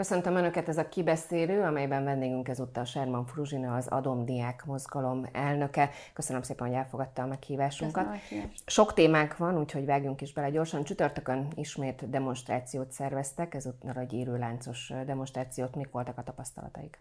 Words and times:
Köszöntöm 0.00 0.36
Önöket, 0.36 0.68
ez 0.68 0.78
a 0.78 0.88
kibeszélő, 0.88 1.62
amelyben 1.62 2.04
vendégünk 2.04 2.48
ezúttal 2.48 2.84
Sherman 2.84 3.26
Fruzsina, 3.26 3.76
az 3.76 3.86
Adom 3.86 4.24
Diák 4.24 4.64
Mozgalom 4.64 5.26
elnöke. 5.32 5.90
Köszönöm 6.12 6.42
szépen, 6.42 6.66
hogy 6.66 6.76
elfogadta 6.76 7.22
a 7.22 7.26
meghívásunkat. 7.26 8.06
Köszönöm, 8.20 8.50
Sok 8.66 8.94
témánk 8.94 9.36
van, 9.36 9.58
úgyhogy 9.58 9.84
vágjunk 9.84 10.20
is 10.20 10.32
bele 10.32 10.50
gyorsan. 10.50 10.84
Csütörtökön 10.84 11.48
ismét 11.54 12.10
demonstrációt 12.10 12.90
szerveztek, 12.90 13.54
ezúttal 13.54 13.96
egy 13.96 14.12
élőláncos 14.12 14.92
demonstrációt. 15.06 15.74
Mik 15.74 15.90
voltak 15.90 16.18
a 16.18 16.22
tapasztalataik? 16.22 16.98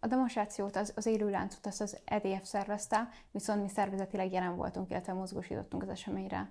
A 0.00 0.06
demonstrációt, 0.06 0.76
az, 0.76 0.92
az 0.96 1.06
élőláncot 1.06 1.66
azt 1.66 1.80
az 1.80 1.98
EDF 2.04 2.42
szervezte, 2.42 3.08
viszont 3.30 3.62
mi 3.62 3.68
szervezetileg 3.68 4.32
jelen 4.32 4.56
voltunk, 4.56 4.90
illetve 4.90 5.12
mozgósítottunk 5.12 5.82
az 5.82 5.88
eseményre 5.88 6.50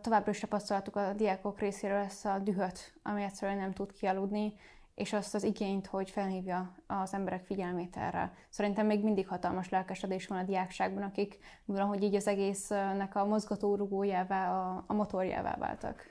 továbbra 0.00 0.30
is 0.30 0.40
tapasztaltuk 0.40 0.96
a 0.96 1.12
diákok 1.12 1.60
részéről 1.60 1.96
ezt 1.96 2.26
a 2.26 2.38
dühöt, 2.38 2.92
ami 3.02 3.22
egyszerűen 3.22 3.58
nem 3.58 3.72
tud 3.72 3.92
kialudni, 3.92 4.54
és 4.94 5.12
azt 5.12 5.34
az 5.34 5.42
igényt, 5.42 5.86
hogy 5.86 6.10
felhívja 6.10 6.74
az 6.86 7.14
emberek 7.14 7.44
figyelmét 7.44 7.96
erre. 7.96 8.32
Szerintem 8.48 8.86
még 8.86 9.02
mindig 9.02 9.28
hatalmas 9.28 9.68
lelkesedés 9.68 10.26
van 10.26 10.38
a 10.38 10.42
diákságban, 10.42 11.02
akik 11.02 11.38
valahogy 11.64 12.02
így 12.02 12.14
az 12.14 12.26
egésznek 12.26 13.16
a 13.16 13.24
mozgatórugójává, 13.24 14.50
a, 14.50 14.84
a 14.86 14.92
motorjává 14.92 15.56
váltak. 15.58 16.10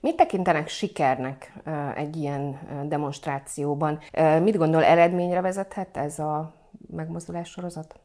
Mit 0.00 0.16
tekintenek 0.16 0.68
sikernek 0.68 1.52
egy 1.94 2.16
ilyen 2.16 2.58
demonstrációban? 2.88 3.98
Mit 4.42 4.56
gondol, 4.56 4.84
eredményre 4.84 5.40
vezethet 5.40 5.96
ez 5.96 6.18
a 6.18 6.54
megmozdulás 6.90 7.48
sorozat? 7.48 8.00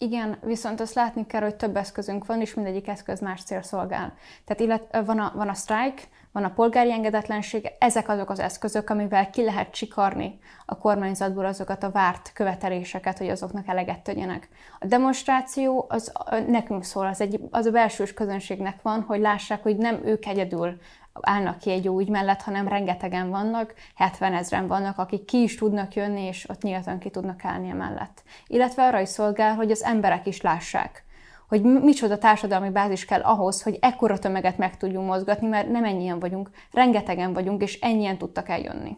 Igen, 0.00 0.38
viszont 0.42 0.80
azt 0.80 0.94
látni 0.94 1.26
kell, 1.26 1.40
hogy 1.40 1.56
több 1.56 1.76
eszközünk 1.76 2.26
van, 2.26 2.40
és 2.40 2.54
mindegyik 2.54 2.88
eszköz 2.88 3.20
más 3.20 3.42
cél 3.42 3.62
szolgál. 3.62 4.14
Tehát 4.44 4.62
illet, 4.62 5.04
van 5.06 5.18
a, 5.18 5.32
van 5.34 5.48
a 5.48 5.54
sztrájk, 5.54 6.08
van 6.32 6.44
a 6.44 6.52
polgári 6.52 6.92
engedetlenség, 6.92 7.70
ezek 7.78 8.08
azok 8.08 8.30
az 8.30 8.38
eszközök, 8.38 8.90
amivel 8.90 9.30
ki 9.30 9.44
lehet 9.44 9.70
csikarni 9.70 10.38
a 10.66 10.78
kormányzatból 10.78 11.44
azokat 11.44 11.82
a 11.82 11.90
várt 11.90 12.32
követeléseket, 12.32 13.18
hogy 13.18 13.28
azoknak 13.28 13.68
eleget 13.68 14.02
tegyenek. 14.02 14.48
A 14.78 14.86
demonstráció 14.86 15.86
az 15.88 16.12
nekünk 16.46 16.84
szól, 16.84 17.06
az, 17.06 17.20
egy, 17.20 17.40
az 17.50 17.66
a 17.66 17.70
belsős 17.70 18.14
közönségnek 18.14 18.82
van, 18.82 19.02
hogy 19.02 19.20
lássák, 19.20 19.62
hogy 19.62 19.76
nem 19.76 20.00
ők 20.04 20.26
egyedül 20.26 20.78
állnak 21.20 21.58
ki 21.58 21.70
egy 21.70 21.86
ügy 21.86 22.08
mellett, 22.08 22.42
hanem 22.42 22.68
rengetegen 22.68 23.30
vannak, 23.30 23.74
70 23.94 24.34
ezeren 24.34 24.66
vannak, 24.66 24.98
akik 24.98 25.24
ki 25.24 25.42
is 25.42 25.56
tudnak 25.56 25.94
jönni, 25.94 26.20
és 26.20 26.48
ott 26.48 26.62
nyíltan 26.62 26.98
ki 26.98 27.10
tudnak 27.10 27.44
állni 27.44 27.72
mellett. 27.72 28.22
Illetve 28.46 28.82
arra 28.82 29.00
is 29.00 29.08
szolgál, 29.08 29.54
hogy 29.54 29.70
az 29.70 29.82
emberek 29.82 30.26
is 30.26 30.40
lássák, 30.40 31.04
hogy 31.48 31.62
micsoda 31.62 32.18
társadalmi 32.18 32.70
bázis 32.70 33.04
kell 33.04 33.20
ahhoz, 33.20 33.62
hogy 33.62 33.78
ekkora 33.80 34.18
tömeget 34.18 34.58
meg 34.58 34.76
tudjunk 34.76 35.06
mozgatni, 35.06 35.46
mert 35.46 35.68
nem 35.68 35.84
ennyien 35.84 36.18
vagyunk, 36.18 36.50
rengetegen 36.72 37.32
vagyunk, 37.32 37.62
és 37.62 37.80
ennyien 37.80 38.18
tudtak 38.18 38.48
eljönni. 38.48 38.96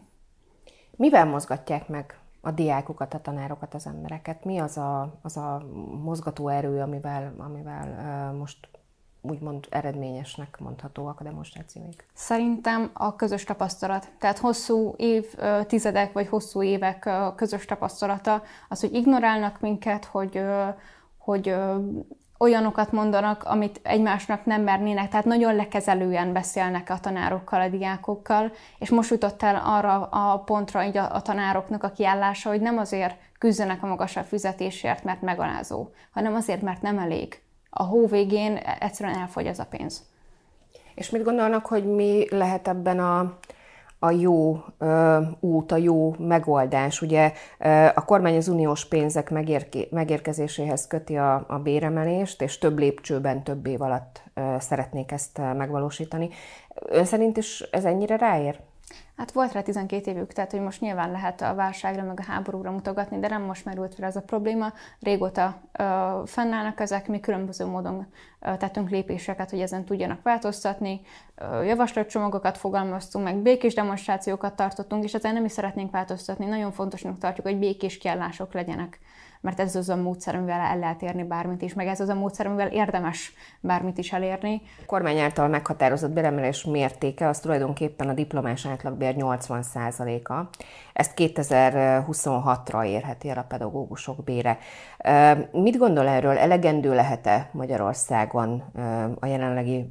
Mivel 0.95 1.25
mozgatják 1.25 1.87
meg 1.87 2.19
a 2.41 2.51
diákokat, 2.51 3.13
a 3.13 3.21
tanárokat, 3.21 3.73
az 3.73 3.87
embereket? 3.87 4.43
Mi 4.43 4.57
az 4.57 4.77
a, 4.77 5.19
az 5.21 5.37
a 5.37 5.65
mozgató 6.03 6.47
erő, 6.47 6.81
amivel, 6.81 7.33
amivel 7.37 8.33
most 8.33 8.69
úgymond 9.21 9.67
eredményesnek 9.69 10.57
mondhatóak 10.59 11.19
a 11.19 11.23
demonstrációik? 11.23 12.05
Szerintem 12.13 12.89
a 12.93 13.15
közös 13.15 13.43
tapasztalat. 13.43 14.11
Tehát 14.19 14.37
hosszú 14.37 14.93
év, 14.97 15.35
tizedek 15.67 16.13
vagy 16.13 16.27
hosszú 16.27 16.63
évek 16.63 17.09
közös 17.35 17.65
tapasztalata, 17.65 18.43
az, 18.69 18.79
hogy 18.79 18.93
ignorálnak 18.93 19.59
minket, 19.59 20.05
hogy, 20.05 20.41
hogy 21.17 21.55
olyanokat 22.37 22.91
mondanak, 22.91 23.43
amit 23.43 23.79
egymásnak 23.83 24.45
nem 24.45 24.61
mernének, 24.61 25.09
tehát 25.09 25.25
nagyon 25.25 25.55
lekezelően 25.55 26.33
beszélnek 26.33 26.89
a 26.89 26.99
tanárokkal, 26.99 27.61
a 27.61 27.69
diákokkal, 27.69 28.51
és 28.79 28.89
most 28.89 29.09
jutott 29.09 29.43
el 29.43 29.61
arra 29.65 30.05
a 30.05 30.39
pontra 30.39 30.85
így 30.85 30.97
a, 30.97 31.15
a 31.15 31.21
tanároknak 31.21 31.83
a 31.83 31.91
kiállása, 31.91 32.49
hogy 32.49 32.61
nem 32.61 32.77
azért 32.77 33.17
küzdenek 33.37 33.83
a 33.83 33.87
magasabb 33.87 34.25
fizetésért, 34.25 35.03
mert 35.03 35.21
megalázó, 35.21 35.89
hanem 36.11 36.35
azért, 36.35 36.61
mert 36.61 36.81
nem 36.81 36.97
elég 36.97 37.41
a 37.69 37.83
hó 37.83 38.07
végén 38.07 38.55
egyszerűen 38.79 39.17
elfogy 39.17 39.45
ez 39.45 39.59
a 39.59 39.65
pénz. 39.69 40.07
És 40.95 41.09
mit 41.09 41.23
gondolnak, 41.23 41.65
hogy 41.65 41.85
mi 41.85 42.25
lehet 42.29 42.67
ebben 42.67 42.99
a, 42.99 43.37
a 43.99 44.11
jó 44.11 44.63
ö, 44.77 45.21
út, 45.39 45.71
a 45.71 45.77
jó 45.77 46.15
megoldás? 46.17 47.01
Ugye 47.01 47.31
ö, 47.59 47.85
a 47.95 48.05
kormány 48.05 48.35
az 48.35 48.47
uniós 48.47 48.87
pénzek 48.87 49.29
megérke, 49.29 49.79
megérkezéséhez 49.91 50.87
köti 50.87 51.17
a, 51.17 51.45
a 51.47 51.59
béremelést, 51.59 52.41
és 52.41 52.57
több 52.57 52.77
lépcsőben, 52.79 53.43
több 53.43 53.65
év 53.65 53.81
alatt 53.81 54.23
ö, 54.33 54.55
szeretnék 54.59 55.11
ezt 55.11 55.37
megvalósítani. 55.37 56.29
Ön 56.75 57.05
szerint 57.05 57.37
is 57.37 57.61
ez 57.61 57.85
ennyire 57.85 58.15
ráér? 58.17 58.59
Hát 59.19 59.31
volt 59.31 59.51
rá 59.51 59.61
12 59.61 60.11
évük, 60.11 60.33
tehát 60.33 60.51
hogy 60.51 60.61
most 60.61 60.81
nyilván 60.81 61.11
lehet 61.11 61.41
a 61.41 61.53
válságra, 61.53 62.03
meg 62.03 62.19
a 62.19 62.31
háborúra 62.31 62.71
mutogatni, 62.71 63.19
de 63.19 63.27
nem 63.27 63.41
most 63.41 63.65
merült 63.65 63.95
fel 63.95 64.05
ez 64.05 64.15
a 64.15 64.21
probléma. 64.21 64.73
Régóta 64.99 65.61
ö, 65.71 66.21
fennállnak 66.25 66.79
ezek, 66.79 67.07
mi 67.07 67.19
különböző 67.19 67.65
módon 67.65 68.05
tettünk 68.39 68.89
lépéseket, 68.89 69.49
hogy 69.49 69.59
ezen 69.59 69.85
tudjanak 69.85 70.21
változtatni. 70.21 71.01
Javaslatcsomagokat 71.63 72.57
fogalmaztunk, 72.57 73.25
meg 73.25 73.35
békés 73.35 73.73
demonstrációkat 73.73 74.55
tartottunk, 74.55 75.03
és 75.03 75.13
ezen 75.13 75.33
nem 75.33 75.45
is 75.45 75.51
szeretnénk 75.51 75.91
változtatni. 75.91 76.45
Nagyon 76.45 76.71
fontosnak 76.71 77.17
tartjuk, 77.17 77.45
hogy 77.45 77.57
békés 77.57 77.97
kiállások 77.97 78.53
legyenek 78.53 78.99
mert 79.41 79.59
ez 79.59 79.75
az 79.75 79.89
a 79.89 79.95
módszer, 79.95 80.35
amivel 80.35 80.59
el 80.59 80.79
lehet 80.79 81.01
érni 81.01 81.23
bármit 81.23 81.61
is, 81.61 81.73
meg 81.73 81.87
ez 81.87 81.99
az 81.99 82.09
a 82.09 82.13
módszer, 82.13 82.47
amivel 82.47 82.67
érdemes 82.67 83.33
bármit 83.59 83.97
is 83.97 84.11
elérni. 84.11 84.61
A 84.81 84.85
kormány 84.85 85.19
által 85.19 85.47
meghatározott 85.47 86.11
béremelés 86.11 86.63
mértéke 86.63 87.27
az 87.27 87.39
tulajdonképpen 87.39 88.09
a 88.09 88.13
diplomás 88.13 88.65
átlagbér 88.65 89.15
80%-a. 89.17 90.33
Ezt 90.93 91.13
2026-ra 91.15 92.85
érheti 92.85 93.29
el 93.29 93.37
a 93.37 93.45
pedagógusok 93.47 94.23
bére. 94.23 94.57
Mit 95.51 95.77
gondol 95.77 96.07
erről? 96.07 96.37
Elegendő 96.37 96.95
lehet-e 96.95 97.49
Magyarországon 98.33 99.15
a 99.19 99.25
jelenlegi 99.25 99.89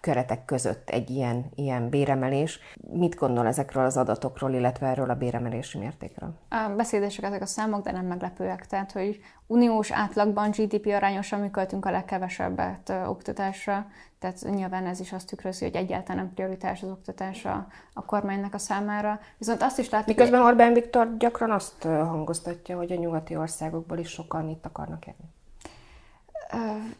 keretek 0.00 0.44
között 0.44 0.90
egy 0.90 1.10
ilyen, 1.10 1.44
ilyen 1.54 1.88
béremelés? 1.88 2.58
Mit 2.90 3.14
gondol 3.14 3.46
ezekről 3.46 3.84
az 3.84 3.96
adatokról, 3.96 4.52
illetve 4.52 4.86
erről 4.86 5.10
a 5.10 5.14
béremelési 5.14 5.78
mértékről? 5.78 6.34
A 6.48 6.72
beszédesek 6.76 7.24
ezek 7.24 7.42
a 7.42 7.46
számok, 7.46 7.84
de 7.84 7.92
nem 7.92 8.06
meglepőek. 8.06 8.66
Tehát, 8.66 8.92
hogy 8.92 9.20
uniós 9.46 9.92
átlagban 9.92 10.50
GDP 10.50 10.86
arányosan 10.86 11.40
mi 11.40 11.50
költünk 11.50 11.84
a 11.84 11.90
legkevesebbet 11.90 12.92
oktatásra, 13.06 13.86
tehát 14.18 14.46
nyilván 14.54 14.86
ez 14.86 15.00
is 15.00 15.12
azt 15.12 15.26
tükrözi, 15.26 15.64
hogy 15.64 15.74
egyáltalán 15.74 16.24
nem 16.24 16.34
prioritás 16.34 16.82
az 16.82 16.88
oktatás 16.88 17.44
a, 17.44 17.66
a 17.92 18.04
kormánynak 18.04 18.54
a 18.54 18.58
számára. 18.58 19.20
Viszont 19.38 19.62
azt 19.62 19.78
is 19.78 19.90
látjuk... 19.90 20.16
Miközben 20.16 20.42
Orbán 20.42 20.72
Viktor 20.72 21.16
gyakran 21.18 21.50
azt 21.50 21.82
hangoztatja, 21.82 22.76
hogy 22.76 22.92
a 22.92 22.94
nyugati 22.94 23.36
országokból 23.36 23.98
is 23.98 24.08
sokan 24.08 24.48
itt 24.48 24.66
akarnak 24.66 25.06
élni. 25.06 25.34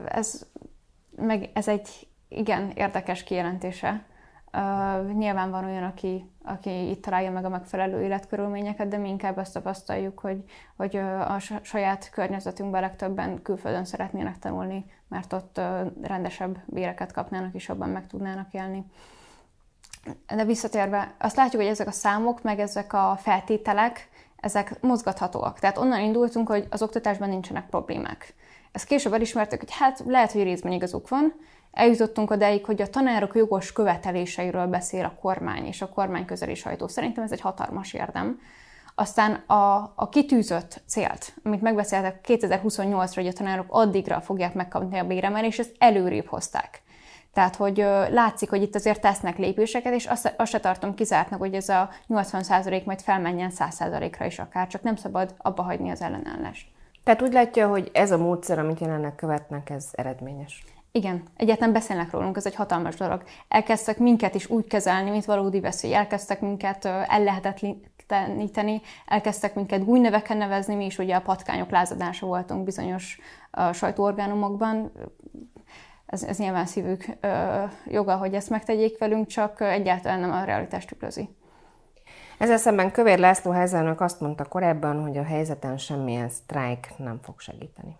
Ez, 0.08 0.46
meg 1.16 1.50
ez 1.54 1.68
egy 1.68 2.08
igen 2.28 2.70
érdekes 2.74 3.22
kijelentése. 3.22 4.04
Nyilván 5.12 5.50
van 5.50 5.64
olyan, 5.64 5.82
aki, 5.82 6.30
aki 6.44 6.90
itt 6.90 7.02
találja 7.02 7.30
meg 7.30 7.44
a 7.44 7.48
megfelelő 7.48 8.02
életkörülményeket, 8.02 8.88
de 8.88 8.96
mi 8.96 9.08
inkább 9.08 9.36
azt 9.36 9.52
tapasztaljuk, 9.52 10.18
hogy, 10.18 10.44
hogy 10.76 10.96
a 10.96 11.38
saját 11.62 12.10
környezetünkben 12.10 12.80
legtöbben 12.80 13.42
külföldön 13.42 13.84
szeretnének 13.84 14.38
tanulni, 14.38 14.84
mert 15.08 15.32
ott 15.32 15.60
rendesebb 16.02 16.58
béreket 16.66 17.12
kapnának, 17.12 17.54
és 17.54 17.68
abban 17.68 17.88
meg 17.88 18.06
tudnának 18.06 18.52
élni. 18.52 18.84
De 20.34 20.44
visszatérve, 20.44 21.14
azt 21.18 21.36
látjuk, 21.36 21.62
hogy 21.62 21.70
ezek 21.70 21.86
a 21.86 21.90
számok, 21.90 22.42
meg 22.42 22.58
ezek 22.58 22.92
a 22.92 23.16
feltételek, 23.20 24.08
ezek 24.36 24.80
mozgathatóak. 24.82 25.58
Tehát 25.58 25.78
onnan 25.78 26.00
indultunk, 26.00 26.48
hogy 26.48 26.66
az 26.70 26.82
oktatásban 26.82 27.28
nincsenek 27.28 27.66
problémák. 27.66 28.34
Ezt 28.76 28.86
később 28.86 29.12
elismertük, 29.12 29.58
hogy 29.58 29.72
hát 29.72 30.02
lehet, 30.06 30.32
hogy 30.32 30.42
részben 30.42 30.72
igazuk 30.72 31.08
van, 31.08 31.34
eljutottunk 31.72 32.30
odáig, 32.30 32.64
hogy 32.64 32.82
a 32.82 32.90
tanárok 32.90 33.34
jogos 33.34 33.72
követeléseiről 33.72 34.66
beszél 34.66 35.04
a 35.04 35.18
kormány 35.20 35.66
és 35.66 35.82
a 35.82 35.88
kormány 35.88 36.24
közeli 36.24 36.54
sajtó. 36.54 36.88
Szerintem 36.88 37.24
ez 37.24 37.32
egy 37.32 37.40
hatalmas 37.40 37.92
érdem. 37.92 38.40
Aztán 38.94 39.32
a, 39.32 39.92
a 39.94 40.08
kitűzött 40.08 40.82
célt, 40.86 41.34
amit 41.44 41.62
megbeszéltek 41.62 42.24
2028-ra, 42.28 43.12
hogy 43.14 43.26
a 43.26 43.32
tanárok 43.32 43.66
addigra 43.68 44.20
fogják 44.20 44.54
megkapni 44.54 44.98
a 44.98 45.06
béremelést, 45.06 45.58
ezt 45.58 45.74
előrébb 45.78 46.26
hozták. 46.26 46.82
Tehát, 47.32 47.56
hogy 47.56 47.76
látszik, 48.10 48.50
hogy 48.50 48.62
itt 48.62 48.74
azért 48.74 49.00
tesznek 49.00 49.38
lépéseket, 49.38 49.92
és 49.92 50.06
azt, 50.06 50.34
azt 50.36 50.50
se 50.50 50.60
tartom 50.60 50.94
kizártnak, 50.94 51.38
hogy 51.38 51.54
ez 51.54 51.68
a 51.68 51.90
80% 52.08 52.84
majd 52.84 53.00
felmenjen 53.00 53.52
100%-ra 53.58 54.24
is 54.24 54.38
akár, 54.38 54.66
csak 54.66 54.82
nem 54.82 54.96
szabad 54.96 55.34
abba 55.38 55.62
hagyni 55.62 55.90
az 55.90 56.00
ellenállást. 56.00 56.74
Tehát 57.06 57.22
úgy 57.22 57.32
látja, 57.32 57.68
hogy 57.68 57.90
ez 57.92 58.10
a 58.10 58.16
módszer, 58.16 58.58
amit 58.58 58.80
jelenleg 58.80 59.14
követnek, 59.14 59.70
ez 59.70 59.88
eredményes. 59.92 60.64
Igen, 60.92 61.22
egyáltalán 61.36 61.72
beszélnek 61.72 62.10
rólunk, 62.10 62.36
ez 62.36 62.46
egy 62.46 62.54
hatalmas 62.54 62.94
dolog. 62.94 63.22
Elkezdtek 63.48 63.98
minket 63.98 64.34
is 64.34 64.50
úgy 64.50 64.66
kezelni, 64.66 65.10
mint 65.10 65.24
valódi 65.24 65.60
veszély. 65.60 65.94
Elkezdtek 65.94 66.40
minket 66.40 66.84
ellehetetleníteni, 66.84 68.80
elkezdtek 69.06 69.54
minket 69.54 69.84
új 69.84 69.98
neveken 69.98 70.36
nevezni, 70.36 70.74
mi 70.74 70.84
is 70.84 70.98
ugye 70.98 71.16
a 71.16 71.20
patkányok 71.20 71.70
lázadása 71.70 72.26
voltunk 72.26 72.64
bizonyos 72.64 73.18
sajtóorgánumokban. 73.72 74.92
Ez, 76.06 76.22
ez 76.22 76.38
nyilván 76.38 76.66
szívük 76.66 77.04
joga, 77.84 78.16
hogy 78.16 78.34
ezt 78.34 78.50
megtegyék 78.50 78.98
velünk, 78.98 79.26
csak 79.26 79.60
egyáltalán 79.60 80.20
nem 80.20 80.32
a 80.32 80.44
realitást 80.44 80.88
tükrözi. 80.88 81.28
Ezzel 82.38 82.56
szemben 82.56 82.90
Kövér 82.90 83.18
László 83.18 83.50
házának 83.50 84.00
azt 84.00 84.20
mondta 84.20 84.44
korábban, 84.44 85.02
hogy 85.02 85.16
a 85.16 85.22
helyzeten 85.22 85.78
semmilyen 85.78 86.28
sztrájk 86.28 86.88
nem 86.96 87.18
fog 87.22 87.40
segíteni. 87.40 87.96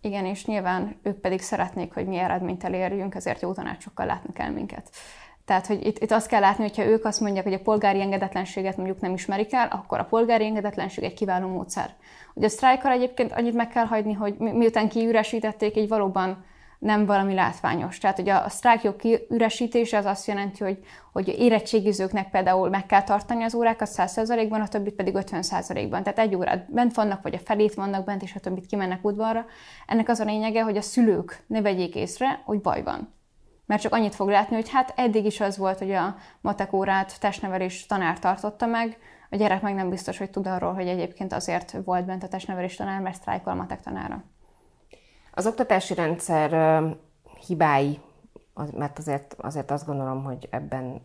Igen, 0.00 0.24
és 0.24 0.46
nyilván 0.46 0.96
ők 1.02 1.20
pedig 1.20 1.40
szeretnék, 1.40 1.94
hogy 1.94 2.06
mi 2.06 2.16
eredményt 2.16 2.64
elérjünk, 2.64 3.14
ezért 3.14 3.42
jó 3.42 3.52
tanácsokkal 3.52 4.06
látnak 4.06 4.38
el 4.38 4.50
minket. 4.50 4.90
Tehát, 5.44 5.66
hogy 5.66 5.86
itt, 5.86 5.98
itt 5.98 6.10
azt 6.10 6.26
kell 6.26 6.40
látni, 6.40 6.62
hogyha 6.62 6.84
ők 6.84 7.04
azt 7.04 7.20
mondják, 7.20 7.44
hogy 7.44 7.52
a 7.52 7.60
polgári 7.60 8.00
engedetlenséget 8.00 8.76
mondjuk 8.76 9.00
nem 9.00 9.12
ismerik 9.12 9.52
el, 9.52 9.68
akkor 9.70 9.98
a 9.98 10.04
polgári 10.04 10.44
engedetlenség 10.44 11.04
egy 11.04 11.14
kiváló 11.14 11.48
módszer. 11.48 11.94
Ugye 12.34 12.46
a 12.46 12.50
sztrájkal 12.50 12.92
egyébként 12.92 13.32
annyit 13.32 13.54
meg 13.54 13.68
kell 13.68 13.84
hagyni, 13.84 14.12
hogy 14.12 14.38
miután 14.38 14.88
kiüresítették, 14.88 15.76
egy 15.76 15.88
valóban 15.88 16.44
nem 16.82 17.06
valami 17.06 17.34
látványos. 17.34 17.98
Tehát, 17.98 18.16
hogy 18.16 18.28
a 18.28 18.48
sztrájkjog 18.48 18.96
kiüresítése 18.96 19.98
az 19.98 20.04
azt 20.04 20.26
jelenti, 20.26 20.64
hogy, 20.64 20.78
hogy 21.12 21.28
érettségizőknek 21.28 22.30
például 22.30 22.68
meg 22.68 22.86
kell 22.86 23.02
tartani 23.02 23.42
az 23.42 23.54
órákat 23.54 23.88
100%-ban, 23.92 24.60
a 24.60 24.68
többit 24.68 24.94
pedig 24.94 25.14
50%-ban. 25.16 26.02
Tehát 26.02 26.18
egy 26.18 26.34
órát 26.34 26.72
bent 26.72 26.94
vannak, 26.94 27.22
vagy 27.22 27.34
a 27.34 27.38
felét 27.38 27.74
vannak 27.74 28.04
bent, 28.04 28.22
és 28.22 28.34
a 28.34 28.40
többit 28.40 28.66
kimennek 28.66 29.04
udvarra. 29.04 29.46
Ennek 29.86 30.08
az 30.08 30.20
a 30.20 30.24
lényege, 30.24 30.62
hogy 30.62 30.76
a 30.76 30.80
szülők 30.80 31.44
ne 31.46 31.60
vegyék 31.60 31.94
észre, 31.94 32.42
hogy 32.44 32.60
baj 32.60 32.82
van. 32.82 33.14
Mert 33.66 33.82
csak 33.82 33.92
annyit 33.92 34.14
fog 34.14 34.28
látni, 34.28 34.54
hogy 34.54 34.70
hát 34.70 34.92
eddig 34.96 35.24
is 35.24 35.40
az 35.40 35.56
volt, 35.56 35.78
hogy 35.78 35.92
a 35.92 36.16
matek 36.40 36.72
órát 36.72 37.20
testnevelés 37.20 37.86
tanár 37.86 38.18
tartotta 38.18 38.66
meg, 38.66 38.98
a 39.30 39.36
gyerek 39.36 39.62
meg 39.62 39.74
nem 39.74 39.88
biztos, 39.88 40.18
hogy 40.18 40.30
tud 40.30 40.46
arról, 40.46 40.74
hogy 40.74 40.88
egyébként 40.88 41.32
azért 41.32 41.76
volt 41.84 42.04
bent 42.04 42.22
a 42.22 42.28
testnevelés 42.28 42.76
tanár, 42.76 43.00
mert 43.00 43.16
sztrájkol 43.16 43.52
a 43.52 43.56
matek 43.56 43.80
tanára. 43.80 44.24
Az 45.34 45.46
oktatási 45.46 45.94
rendszer 45.94 46.82
hibái, 47.46 48.00
mert 48.76 48.98
azért, 48.98 49.34
azért 49.38 49.70
azt 49.70 49.86
gondolom, 49.86 50.24
hogy 50.24 50.48
ebben 50.50 51.02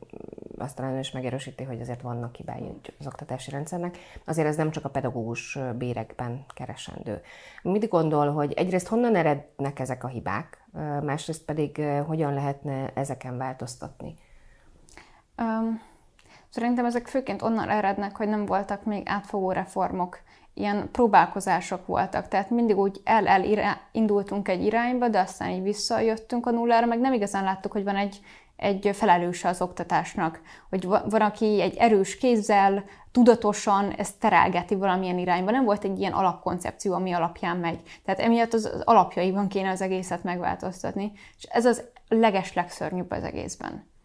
azt 0.58 0.76
talán 0.76 1.00
is 1.00 1.12
megerősíti, 1.12 1.64
hogy 1.64 1.82
azért 1.82 2.02
vannak 2.02 2.36
hibái 2.36 2.82
az 3.00 3.08
oktatási 3.08 3.52
rendszernek. 3.52 3.98
Azért 4.26 4.48
ez 4.48 4.56
nem 4.56 4.72
csak 4.72 4.86
a 4.86 4.90
pedagógus 4.90 5.58
bérekben 5.78 6.46
keresendő. 6.54 7.22
Mit 7.62 7.88
gondol, 7.88 8.32
hogy 8.32 8.54
egyrészt 8.54 8.88
honnan 8.88 9.16
erednek 9.16 9.80
ezek 9.80 10.04
a 10.04 10.08
hibák, 10.08 10.68
másrészt 11.04 11.46
pedig 11.46 11.82
hogyan 12.06 12.34
lehetne 12.34 12.92
ezeken 12.94 13.38
változtatni? 13.38 14.16
Um, 15.38 15.82
szerintem 16.50 16.86
ezek 16.86 17.08
főként 17.08 17.42
onnan 17.42 17.70
erednek, 17.70 18.16
hogy 18.16 18.28
nem 18.28 18.46
voltak 18.46 18.84
még 18.84 19.04
átfogó 19.06 19.52
reformok 19.52 20.20
ilyen 20.58 20.90
próbálkozások 20.92 21.86
voltak, 21.86 22.28
tehát 22.28 22.50
mindig 22.50 22.78
úgy 22.78 23.02
el-el 23.04 23.78
indultunk 23.92 24.48
egy 24.48 24.66
irányba, 24.66 25.08
de 25.08 25.20
aztán 25.20 25.50
így 25.50 25.64
visszajöttünk 25.64 26.46
a 26.46 26.52
nullára, 26.52 26.86
meg 26.86 27.00
nem 27.00 27.14
igazán 27.14 27.44
láttuk, 27.44 27.72
hogy 27.72 27.84
van 27.84 27.96
egy, 27.96 28.20
egy 28.56 28.90
felelőse 28.94 29.48
az 29.48 29.62
oktatásnak, 29.62 30.42
hogy 30.70 30.86
van, 30.86 31.22
aki 31.22 31.62
egy 31.62 31.76
erős 31.76 32.18
kézzel, 32.18 32.84
tudatosan 33.12 33.92
ezt 33.92 34.20
terelgeti 34.20 34.76
valamilyen 34.76 35.18
irányba. 35.18 35.52
Nem 35.52 35.66
volt 35.66 35.84
egy 35.84 36.00
ilyen 36.00 36.14
alapkoncepció, 36.14 36.94
ami 36.94 37.12
alapján 37.12 37.58
megy. 37.58 37.80
Tehát 38.06 38.20
emiatt 38.20 38.54
az, 38.54 38.66
az 38.66 38.82
alapjaiban 38.84 39.48
kéne 39.48 39.70
az 39.70 39.82
egészet 39.82 40.24
megváltoztatni. 40.24 41.12
És 41.38 41.44
ez 41.44 41.66
az 41.66 41.84
leges 42.08 42.54
legszörnyűbb 42.54 43.12
az 43.12 43.24
egészben 43.24 43.96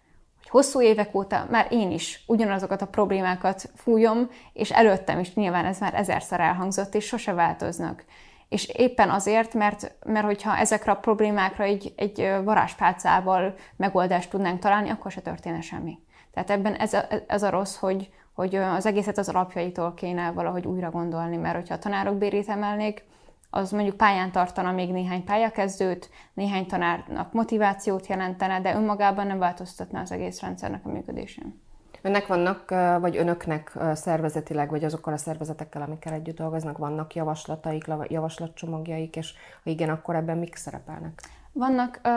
hosszú 0.53 0.83
évek 0.83 1.15
óta 1.15 1.47
már 1.51 1.67
én 1.71 1.91
is 1.91 2.25
ugyanazokat 2.27 2.83
a 2.83 2.87
problémákat 2.87 3.71
fújom, 3.75 4.31
és 4.53 4.71
előttem 4.71 5.19
is 5.19 5.35
nyilván 5.35 5.65
ez 5.65 5.79
már 5.79 5.95
ezerszer 5.95 6.41
elhangzott, 6.41 6.95
és 6.95 7.05
sose 7.05 7.33
változnak. 7.33 8.05
És 8.49 8.69
éppen 8.69 9.11
azért, 9.11 9.55
mert, 9.55 9.95
mert 10.07 10.25
hogyha 10.25 10.57
ezekre 10.57 10.93
a 10.93 10.97
problémákra 10.97 11.65
egy, 11.65 11.93
egy 11.97 12.33
varázspálcával 12.45 13.55
megoldást 13.77 14.31
tudnánk 14.31 14.59
találni, 14.59 14.91
akkor 14.91 15.11
se 15.11 15.21
történne 15.21 15.61
semmi. 15.61 15.99
Tehát 16.33 16.51
ebben 16.51 16.75
ez 16.75 16.93
a, 16.93 17.05
ez 17.27 17.43
a 17.43 17.51
rossz, 17.51 17.77
hogy, 17.77 18.11
hogy 18.33 18.55
az 18.55 18.87
egészet 18.87 19.19
az 19.19 19.29
alapjaitól 19.29 19.95
kéne 19.95 20.31
valahogy 20.31 20.67
újra 20.67 20.91
gondolni, 20.91 21.37
mert 21.37 21.57
hogyha 21.57 21.75
a 21.75 21.79
tanárok 21.79 22.17
bérét 22.17 22.49
emelnék, 22.49 23.05
az 23.55 23.71
mondjuk 23.71 23.97
pályán 23.97 24.33
tartana 24.33 24.73
még 24.73 24.93
néhány 24.93 25.25
pályakezdőt, 25.25 26.11
néhány 26.35 26.67
tanárnak 26.67 27.33
motivációt 27.33 28.07
jelentene, 28.07 28.61
de 28.61 28.75
önmagában 28.75 29.27
nem 29.27 29.39
változtatna 29.39 30.01
az 30.01 30.13
egész 30.13 30.41
rendszernek 30.41 30.85
a 30.85 30.89
működésén. 30.89 31.61
Önnek 32.03 32.27
vannak, 32.27 32.71
vagy 33.01 33.17
önöknek 33.17 33.79
szervezetileg, 33.95 34.71
vagy 34.71 34.85
azokkal 34.85 35.13
a 35.13 35.17
szervezetekkel, 35.17 35.83
amikkel 35.83 36.13
együtt 36.13 36.37
dolgoznak, 36.37 36.79
vannak 36.79 37.15
javaslataik, 37.15 37.85
javaslatcsomagjaik, 38.09 39.17
és 39.17 39.33
ha 39.65 39.71
igen, 39.71 39.89
akkor 39.89 40.17
ebben 40.17 40.39
mik 40.39 40.55
szerepelnek? 40.55 41.21
Vannak. 41.53 42.01
Uh 42.05 42.11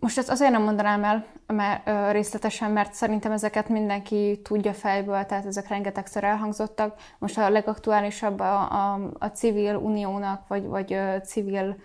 most 0.00 0.18
ezt 0.18 0.30
azért 0.30 0.50
nem 0.50 0.62
mondanám 0.62 1.04
el 1.04 1.26
mert, 1.46 2.12
részletesen, 2.12 2.70
mert 2.70 2.92
szerintem 2.92 3.32
ezeket 3.32 3.68
mindenki 3.68 4.40
tudja 4.42 4.72
fejből, 4.72 5.24
tehát 5.24 5.46
ezek 5.46 5.68
rengetegszer 5.68 6.24
elhangzottak. 6.24 7.00
Most 7.18 7.38
a 7.38 7.50
legaktuálisabb 7.50 8.40
a, 8.40 8.60
a, 8.60 9.10
a 9.18 9.26
civil 9.26 9.76
uniónak, 9.76 10.48
vagy, 10.48 10.64
vagy 10.64 10.98
civil 11.24 11.76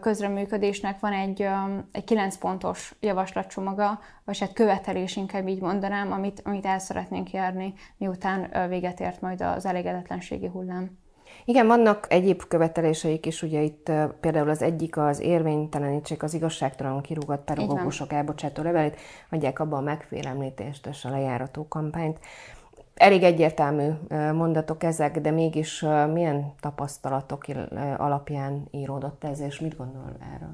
közreműködésnek 0.00 1.00
van 1.00 1.12
egy, 1.12 1.48
egy 1.92 2.04
9 2.04 2.36
pontos 2.36 2.94
javaslatcsomaga, 3.00 4.00
vagy 4.24 4.38
hát 4.38 4.52
követelés 4.52 5.16
inkább 5.16 5.48
így 5.48 5.60
mondanám, 5.60 6.12
amit, 6.12 6.40
amit 6.44 6.66
el 6.66 6.78
szeretnénk 6.78 7.30
járni, 7.30 7.74
miután 7.96 8.68
véget 8.68 9.00
ért 9.00 9.20
majd 9.20 9.40
az 9.40 9.66
elégedetlenségi 9.66 10.46
hullám. 10.46 10.98
Igen, 11.44 11.66
vannak 11.66 12.06
egyéb 12.08 12.42
követeléseik 12.48 13.26
is, 13.26 13.42
ugye 13.42 13.60
itt 13.60 13.90
például 14.20 14.50
az 14.50 14.62
egyik 14.62 14.96
az 14.96 15.20
érvénytelenítsék 15.20 16.22
az 16.22 16.34
igazságtalanul 16.34 17.00
kirúgott 17.00 17.44
pedagógusok 17.44 18.12
elbocsátó 18.12 18.62
levelét, 18.62 19.00
adják 19.30 19.58
abba 19.58 19.76
a 19.76 19.80
megfélemlítést 19.80 20.86
és 20.86 21.04
a 21.04 21.10
lejárató 21.10 21.68
kampányt. 21.68 22.18
Elég 22.94 23.22
egyértelmű 23.22 23.88
mondatok 24.32 24.82
ezek, 24.82 25.20
de 25.20 25.30
mégis 25.30 25.84
milyen 26.12 26.52
tapasztalatok 26.60 27.44
alapján 27.96 28.68
íródott 28.70 29.24
ez, 29.24 29.40
és 29.40 29.60
mit 29.60 29.76
gondol 29.76 30.16
erről? 30.34 30.52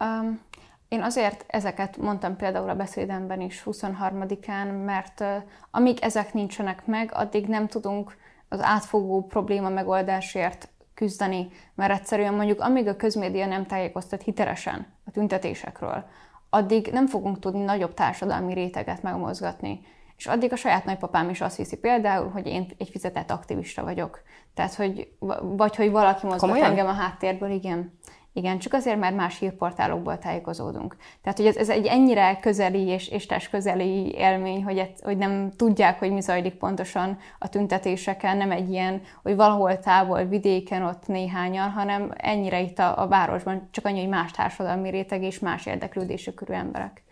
Um, 0.00 0.40
én 0.88 1.02
azért 1.02 1.44
ezeket 1.46 1.96
mondtam 1.96 2.36
például 2.36 2.68
a 2.68 2.74
beszédemben 2.74 3.40
is 3.40 3.62
23-án, 3.66 4.84
mert 4.84 5.20
uh, 5.20 5.26
amíg 5.70 5.98
ezek 6.00 6.32
nincsenek 6.32 6.86
meg, 6.86 7.10
addig 7.14 7.46
nem 7.46 7.66
tudunk 7.66 8.16
az 8.48 8.62
átfogó 8.62 9.26
probléma 9.26 9.68
megoldásért 9.68 10.68
küzdeni, 10.94 11.48
mert 11.74 11.92
egyszerűen 11.92 12.34
mondjuk 12.34 12.60
amíg 12.60 12.88
a 12.88 12.96
közmédia 12.96 13.46
nem 13.46 13.66
tájékoztat 13.66 14.22
hitelesen 14.22 14.86
a 15.04 15.10
tüntetésekről, 15.10 16.04
addig 16.50 16.88
nem 16.92 17.06
fogunk 17.06 17.38
tudni 17.38 17.64
nagyobb 17.64 17.94
társadalmi 17.94 18.54
réteget 18.54 19.02
megmozgatni. 19.02 19.80
És 20.16 20.26
addig 20.26 20.52
a 20.52 20.56
saját 20.56 20.84
nagypapám 20.84 21.28
is 21.28 21.40
azt 21.40 21.56
hiszi 21.56 21.76
például, 21.76 22.28
hogy 22.28 22.46
én 22.46 22.66
egy 22.78 22.88
fizetett 22.88 23.30
aktivista 23.30 23.82
vagyok. 23.82 24.22
Tehát, 24.54 24.74
hogy 24.74 25.12
vagy 25.42 25.76
hogy 25.76 25.90
valaki 25.90 26.26
mozgat 26.26 26.40
Komolyan? 26.40 26.70
engem 26.70 26.86
a 26.86 26.92
háttérből, 26.92 27.50
igen. 27.50 27.98
Igen, 28.36 28.58
csak 28.58 28.72
azért, 28.72 28.98
mert 28.98 29.16
más 29.16 29.38
hírportálokból 29.38 30.18
tájékozódunk. 30.18 30.96
Tehát, 31.22 31.38
hogy 31.38 31.46
ez, 31.46 31.56
ez 31.56 31.68
egy 31.68 31.86
ennyire 31.86 32.38
közeli 32.40 32.86
és, 32.86 33.08
és 33.08 33.48
közeli 33.50 34.14
élmény, 34.14 34.64
hogy, 34.64 34.78
ez, 34.78 34.88
hogy 35.02 35.16
nem 35.16 35.50
tudják, 35.56 35.98
hogy 35.98 36.12
mi 36.12 36.20
zajlik 36.20 36.54
pontosan 36.54 37.18
a 37.38 37.48
tüntetéseken, 37.48 38.36
nem 38.36 38.50
egy 38.50 38.70
ilyen, 38.70 39.02
hogy 39.22 39.36
valahol 39.36 39.78
távol, 39.78 40.24
vidéken 40.24 40.82
ott 40.82 41.06
néhányan, 41.06 41.70
hanem 41.70 42.12
ennyire 42.16 42.60
itt 42.60 42.78
a, 42.78 43.02
a 43.02 43.08
városban, 43.08 43.68
csak 43.70 43.86
annyi, 43.86 44.00
hogy 44.00 44.08
más 44.08 44.30
társadalmi 44.30 44.90
réteg 44.90 45.22
és 45.22 45.38
más 45.38 45.66
érdeklődésű 45.66 46.30
körű 46.30 46.52
emberek. 46.52 47.02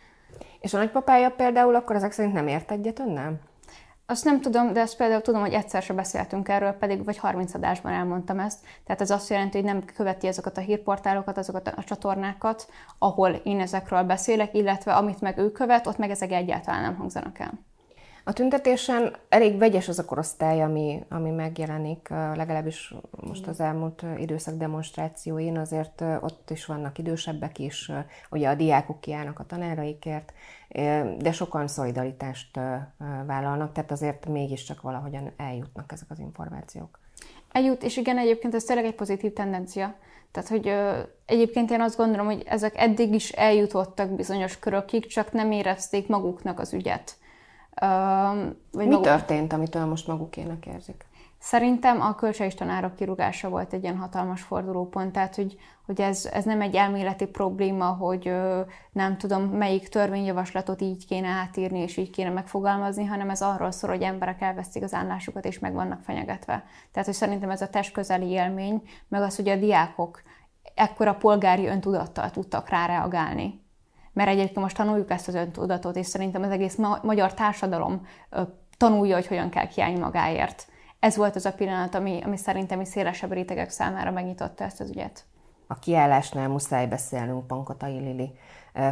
És 0.61 0.75
a 0.75 0.78
nagypapája 0.78 1.31
például 1.31 1.75
akkor 1.75 1.97
ezek 1.97 2.12
szerint 2.12 2.35
nem 2.35 2.49
ért 2.49 2.71
egyet 2.71 2.99
önnel? 2.99 3.40
Azt 4.06 4.25
nem 4.25 4.40
tudom, 4.40 4.73
de 4.73 4.80
azt 4.80 4.96
például 4.96 5.20
tudom, 5.20 5.40
hogy 5.40 5.52
egyszer 5.52 5.82
se 5.82 5.92
beszéltünk 5.92 6.49
erről, 6.49 6.73
pedig 6.73 7.04
vagy 7.04 7.18
30 7.18 7.54
adásban 7.54 7.92
elmondtam 7.92 8.38
ezt. 8.38 8.58
Tehát 8.84 9.00
ez 9.00 9.11
azt 9.11 9.28
jelenti, 9.30 9.56
hogy 9.56 9.66
nem 9.66 9.84
követi 9.84 10.26
azokat 10.26 10.56
a 10.56 10.61
hírportálokat, 10.61 11.38
azokat 11.38 11.68
a 11.68 11.84
csatornákat, 11.84 12.68
ahol 12.99 13.30
én 13.30 13.61
ezekről 13.61 14.02
beszélek, 14.02 14.54
illetve 14.54 14.94
amit 14.94 15.20
meg 15.20 15.38
ő 15.38 15.50
követ, 15.50 15.87
ott 15.87 15.99
meg 15.99 16.11
ezek 16.11 16.32
egyáltalán 16.32 16.82
nem 16.82 16.96
hangzanak 16.96 17.38
el. 17.38 17.52
A 18.26 18.33
tüntetésen 18.33 19.16
elég 19.28 19.59
vegyes 19.59 19.88
az 19.88 19.99
a 19.99 20.04
korosztály, 20.04 20.62
ami, 20.62 21.04
ami 21.09 21.31
megjelenik, 21.31 22.09
legalábbis 22.09 22.95
most 23.11 23.47
az 23.47 23.61
elmúlt 23.61 24.04
időszak 24.16 24.57
demonstrációin, 24.57 25.59
azért 25.59 26.04
ott 26.21 26.50
is 26.50 26.66
vannak 26.66 26.99
idősebbek 26.99 27.59
is, 27.59 27.90
ugye 28.31 28.49
a 28.49 28.54
diákok 28.54 29.00
kiállnak 29.00 29.38
a 29.38 29.47
tanáraikért, 29.47 30.33
de 31.19 31.33
sokan 31.33 31.66
szolidaritást 31.66 32.61
vállalnak, 33.26 33.73
tehát 33.73 33.90
azért 33.90 34.26
mégiscsak 34.26 34.81
valahogyan 34.83 35.33
eljutnak 35.37 35.93
ezek 35.93 36.11
az 36.11 36.19
információk. 36.19 36.99
Eljut, 37.52 37.83
és 37.83 37.97
igen, 37.97 38.19
egyébként 38.19 38.54
ez 38.54 38.64
tényleg 38.64 38.85
egy 38.85 38.95
pozitív 38.95 39.33
tendencia. 39.33 39.95
Tehát, 40.33 40.49
hogy 40.49 40.69
ö, 40.69 40.99
egyébként 41.26 41.71
én 41.71 41.81
azt 41.81 41.97
gondolom, 41.97 42.26
hogy 42.26 42.43
ezek 42.47 42.76
eddig 42.76 43.14
is 43.14 43.31
eljutottak 43.31 44.11
bizonyos 44.11 44.59
körökig, 44.59 45.07
csak 45.07 45.33
nem 45.33 45.52
érezték 45.52 46.09
maguknak 46.09 46.61
az 46.61 46.73
ügyet. 46.73 47.16
Ö, 47.81 47.87
vagy 48.72 48.86
Mi 48.86 48.90
maguk... 48.90 49.04
történt, 49.04 49.52
amitől 49.52 49.84
most 49.84 50.06
magukének 50.06 50.66
érzik? 50.66 51.06
Szerintem 51.38 52.00
a 52.00 52.14
költséges 52.14 52.54
tanárok 52.54 52.94
kirúgása 52.94 53.48
volt 53.48 53.72
egy 53.72 53.82
ilyen 53.82 53.96
hatalmas 53.96 54.42
fordulópont, 54.42 55.12
tehát 55.12 55.34
hogy, 55.34 55.56
hogy 55.86 56.00
ez, 56.00 56.28
ez 56.32 56.44
nem 56.44 56.60
egy 56.60 56.74
elméleti 56.74 57.26
probléma, 57.26 57.86
hogy 57.86 58.28
ö, 58.28 58.60
nem 58.92 59.16
tudom, 59.16 59.42
melyik 59.42 59.88
törvényjavaslatot 59.88 60.80
így 60.80 61.06
kéne 61.06 61.28
átírni 61.28 61.78
és 61.78 61.96
így 61.96 62.10
kéne 62.10 62.30
megfogalmazni, 62.30 63.04
hanem 63.04 63.30
ez 63.30 63.42
arról 63.42 63.70
szól, 63.70 63.90
hogy 63.90 64.02
emberek 64.02 64.40
elvesztik 64.40 64.82
az 64.82 64.94
állásukat 64.94 65.44
és 65.44 65.58
meg 65.58 65.72
vannak 65.72 66.00
fenyegetve. 66.02 66.64
Tehát, 66.92 67.08
hogy 67.08 67.16
szerintem 67.16 67.50
ez 67.50 67.62
a 67.62 67.68
testközeli 67.68 68.28
élmény, 68.28 68.82
meg 69.08 69.22
az, 69.22 69.36
hogy 69.36 69.48
a 69.48 69.56
diákok 69.56 70.22
ekkora 70.74 71.14
polgári 71.14 71.66
öntudattal 71.66 72.30
tudtak 72.30 72.68
ráreagálni. 72.68 73.63
Mert 74.14 74.28
egyébként 74.28 74.61
most 74.61 74.76
tanuljuk 74.76 75.11
ezt 75.11 75.28
az 75.28 75.35
öntudatot, 75.35 75.97
és 75.97 76.06
szerintem 76.06 76.42
az 76.42 76.50
egész 76.50 76.76
ma- 76.76 77.00
magyar 77.02 77.35
társadalom 77.35 78.06
tanulja, 78.76 79.14
hogy 79.14 79.26
hogyan 79.26 79.50
kell 79.50 79.66
kiállni 79.66 79.99
magáért 79.99 80.66
ez 81.04 81.16
volt 81.16 81.37
az 81.37 81.44
a 81.44 81.52
pillanat, 81.52 81.94
ami, 81.94 82.21
ami 82.25 82.37
szerintem 82.37 82.80
is 82.80 82.88
szélesebb 82.88 83.33
rétegek 83.33 83.71
számára 83.71 84.11
megnyitotta 84.11 84.64
ezt 84.64 84.80
az 84.80 84.90
ügyet. 84.90 85.25
A 85.66 85.78
kiállásnál 85.78 86.49
muszáj 86.49 86.87
beszélnünk 86.87 87.47
Pankotai 87.47 87.99
Lili 87.99 88.38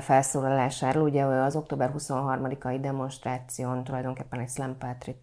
felszólalásáról. 0.01 1.03
Ugye 1.03 1.25
az 1.25 1.57
október 1.57 1.93
23-ai 1.99 2.79
demonstráción 2.81 3.85
tulajdonképpen 3.85 4.41
egy 4.41 4.75
poetry 4.79 5.17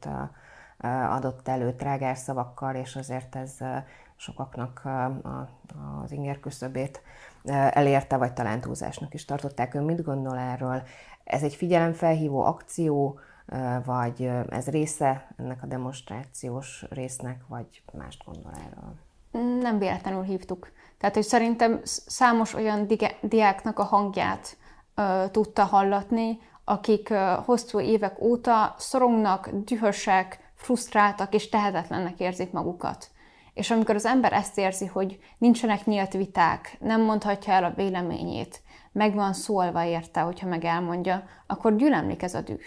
adott 1.10 1.48
elő 1.48 1.74
trágár 1.74 2.18
szavakkal, 2.18 2.76
és 2.76 2.96
azért 2.96 3.36
ez 3.36 3.58
sokaknak 4.16 4.82
az 6.04 6.12
inger 6.12 6.40
küszöbét 6.40 7.02
elérte, 7.46 8.18
vagy 8.18 8.34
talán 8.34 8.62
túlzásnak 8.62 9.14
is 9.14 9.26
tartották. 9.26 9.74
Ön 9.74 9.84
mit 9.84 10.04
gondol 10.04 10.38
erről? 10.38 10.82
Ez 11.24 11.44
egy 11.44 11.56
figyelemfelhívó 11.56 12.42
akció, 12.42 13.20
vagy 13.86 14.32
ez 14.50 14.68
része 14.68 15.28
ennek 15.38 15.64
a 15.64 15.66
demonstrációs 15.66 16.86
résznek, 16.90 17.42
vagy 17.48 17.82
mást 17.94 18.24
gondol 18.26 18.52
erről? 18.68 18.94
Nem 19.62 19.78
véletlenül 19.80 20.22
hívtuk. 20.24 20.72
Tehát, 20.98 21.16
hogy 21.16 21.24
szerintem 21.24 21.80
számos 21.84 22.54
olyan 22.54 22.88
diáknak 23.22 23.80
a 23.80 23.84
hangját 23.84 24.58
uh, 24.96 25.32
tudta 25.32 25.64
hallatni, 25.64 26.40
akik 26.64 27.10
uh, 27.12 27.46
hosszú 27.46 27.80
évek 27.80 28.22
óta 28.22 28.76
szorongnak, 28.78 29.50
dühösek, 29.50 30.52
frusztráltak 30.56 31.34
és 31.34 31.50
tehetetlennek 31.50 32.20
érzik 32.20 32.52
magukat. 32.52 33.10
És 33.54 33.72
amikor 33.72 33.96
az 33.96 34.06
ember 34.06 34.34
ezt 34.34 34.58
érzi, 34.58 34.86
hogy 34.86 35.20
nincsenek 35.38 35.86
nyílt 35.86 36.14
viták, 36.14 36.78
nem 36.80 37.02
mondhatja 37.02 37.54
el 37.54 37.64
a 37.64 37.74
véleményét, 37.76 38.62
meg 38.92 39.14
van 39.14 39.34
szólva 39.34 39.86
érte, 39.86 40.20
hogyha 40.20 40.48
meg 40.48 40.66
elmondja, 40.66 41.24
akkor 41.48 41.76
gyülemlik 41.76 42.22
ez 42.22 42.34
a 42.34 42.42
düh. 42.42 42.62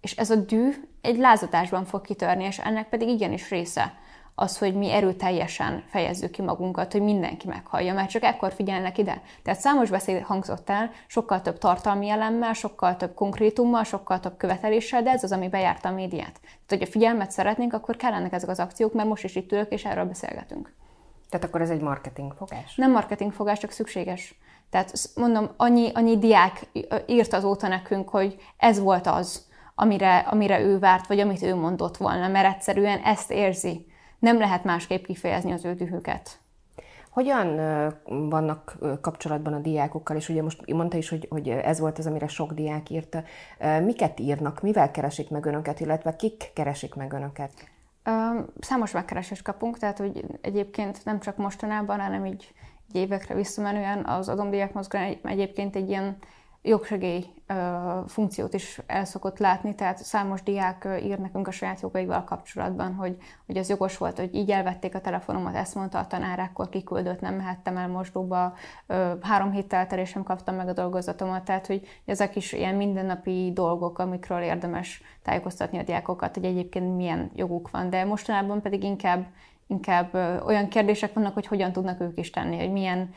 És 0.00 0.16
ez 0.16 0.30
a 0.30 0.36
dű 0.36 0.70
egy 1.00 1.18
lázadásban 1.18 1.84
fog 1.84 2.00
kitörni, 2.00 2.44
és 2.44 2.58
ennek 2.58 2.88
pedig 2.88 3.08
igenis 3.08 3.50
része 3.50 3.98
az, 4.40 4.58
hogy 4.58 4.74
mi 4.74 4.90
erőteljesen 4.90 5.84
fejezzük 5.90 6.30
ki 6.30 6.42
magunkat, 6.42 6.92
hogy 6.92 7.02
mindenki 7.02 7.46
meghallja, 7.46 7.94
mert 7.94 8.10
csak 8.10 8.22
ekkor 8.22 8.52
figyelnek 8.52 8.98
ide. 8.98 9.22
Tehát 9.42 9.60
számos 9.60 9.90
beszéd 9.90 10.22
hangzott 10.22 10.70
el, 10.70 10.90
sokkal 11.06 11.40
több 11.40 11.58
tartalmi 11.58 12.08
elemmel, 12.08 12.52
sokkal 12.52 12.96
több 12.96 13.14
konkrétummal, 13.14 13.84
sokkal 13.84 14.20
több 14.20 14.36
követeléssel, 14.36 15.02
de 15.02 15.10
ez 15.10 15.24
az, 15.24 15.32
ami 15.32 15.48
bejárta 15.48 15.88
a 15.88 15.92
médiát. 15.92 16.40
Tehát, 16.40 16.68
hogy 16.68 16.82
a 16.82 16.86
figyelmet 16.86 17.30
szeretnénk, 17.30 17.72
akkor 17.72 17.96
kellenek 17.96 18.32
ezek 18.32 18.48
az 18.48 18.58
akciók, 18.58 18.92
mert 18.92 19.08
most 19.08 19.24
is 19.24 19.36
itt 19.36 19.52
ülök, 19.52 19.72
és 19.72 19.84
erről 19.84 20.04
beszélgetünk. 20.04 20.72
Tehát 21.28 21.46
akkor 21.46 21.60
ez 21.60 21.70
egy 21.70 21.80
marketing 21.80 22.32
fogás? 22.32 22.74
Nem 22.76 22.90
marketing 22.90 23.32
fogás, 23.32 23.58
csak 23.58 23.70
szükséges. 23.70 24.38
Tehát 24.70 24.92
mondom, 25.14 25.50
annyi, 25.56 25.90
annyi 25.94 26.18
diák 26.18 26.66
írt 27.06 27.32
azóta 27.32 27.68
nekünk, 27.68 28.08
hogy 28.08 28.36
ez 28.56 28.78
volt 28.78 29.06
az, 29.06 29.48
amire, 29.74 30.18
amire 30.18 30.60
ő 30.60 30.78
várt, 30.78 31.06
vagy 31.06 31.20
amit 31.20 31.42
ő 31.42 31.54
mondott 31.54 31.96
volna, 31.96 32.28
mert 32.28 32.54
egyszerűen 32.54 32.98
ezt 32.98 33.30
érzi. 33.30 33.88
Nem 34.20 34.38
lehet 34.38 34.64
másképp 34.64 35.04
kifejezni 35.04 35.52
az 35.52 35.64
ő 35.64 35.74
dühüket. 35.74 36.38
Hogyan 37.10 37.56
vannak 38.28 38.78
kapcsolatban 39.00 39.52
a 39.52 39.58
diákokkal, 39.58 40.16
és 40.16 40.28
ugye 40.28 40.42
most 40.42 40.72
mondta 40.72 40.96
is, 40.96 41.08
hogy, 41.08 41.26
hogy 41.30 41.48
ez 41.48 41.80
volt 41.80 41.98
az, 41.98 42.06
amire 42.06 42.28
sok 42.28 42.52
diák 42.52 42.90
írta. 42.90 43.22
Miket 43.84 44.20
írnak, 44.20 44.60
mivel 44.60 44.90
keresik 44.90 45.30
meg 45.30 45.44
önöket, 45.44 45.80
illetve 45.80 46.16
kik 46.16 46.50
keresik 46.54 46.94
meg 46.94 47.12
önöket? 47.12 47.52
Számos 48.60 48.92
megkeresést 48.92 49.42
kapunk, 49.42 49.78
tehát 49.78 49.98
hogy 49.98 50.24
egyébként 50.40 51.04
nem 51.04 51.20
csak 51.20 51.36
mostanában, 51.36 52.00
hanem 52.00 52.24
így, 52.26 52.54
így 52.92 53.02
évekre 53.02 53.34
visszamenően 53.34 54.04
az 54.04 54.28
adomdiák 54.28 54.72
mozgalom 54.72 55.18
egyébként 55.22 55.76
egy 55.76 55.88
ilyen 55.88 56.16
jogsegély 56.62 57.26
funkciót 58.06 58.54
is 58.54 58.80
el 58.86 59.04
szokott 59.04 59.38
látni, 59.38 59.74
tehát 59.74 59.98
számos 59.98 60.42
diák 60.42 60.88
ír 61.02 61.18
nekünk 61.18 61.48
a 61.48 61.50
saját 61.50 61.80
jogaival 61.80 62.24
kapcsolatban, 62.24 62.94
hogy, 62.94 63.16
hogy 63.46 63.56
az 63.56 63.68
jogos 63.68 63.96
volt, 63.96 64.18
hogy 64.18 64.34
így 64.34 64.50
elvették 64.50 64.94
a 64.94 65.00
telefonomat, 65.00 65.54
ezt 65.54 65.74
mondta 65.74 65.98
a 65.98 66.06
tanár, 66.06 66.38
akkor 66.38 66.68
kiküldött, 66.68 67.20
nem 67.20 67.34
mehettem 67.34 67.76
el 67.76 67.88
mosdóba, 67.88 68.54
három 69.20 69.50
héttel 69.52 69.78
eltelés 69.78 70.08
sem 70.08 70.22
kaptam 70.22 70.54
meg 70.54 70.68
a 70.68 70.72
dolgozatomat, 70.72 71.44
tehát 71.44 71.66
hogy 71.66 71.86
ezek 72.04 72.36
is 72.36 72.52
ilyen 72.52 72.74
mindennapi 72.74 73.50
dolgok, 73.54 73.98
amikről 73.98 74.40
érdemes 74.40 75.02
tájékoztatni 75.22 75.78
a 75.78 75.82
diákokat, 75.82 76.34
hogy 76.34 76.44
egyébként 76.44 76.96
milyen 76.96 77.30
joguk 77.34 77.70
van, 77.70 77.90
de 77.90 78.04
mostanában 78.04 78.60
pedig 78.60 78.82
inkább 78.82 79.26
inkább 79.66 80.14
olyan 80.46 80.68
kérdések 80.68 81.12
vannak, 81.12 81.34
hogy 81.34 81.46
hogyan 81.46 81.72
tudnak 81.72 82.00
ők 82.00 82.18
is 82.18 82.30
tenni, 82.30 82.58
hogy 82.58 82.72
milyen 82.72 83.10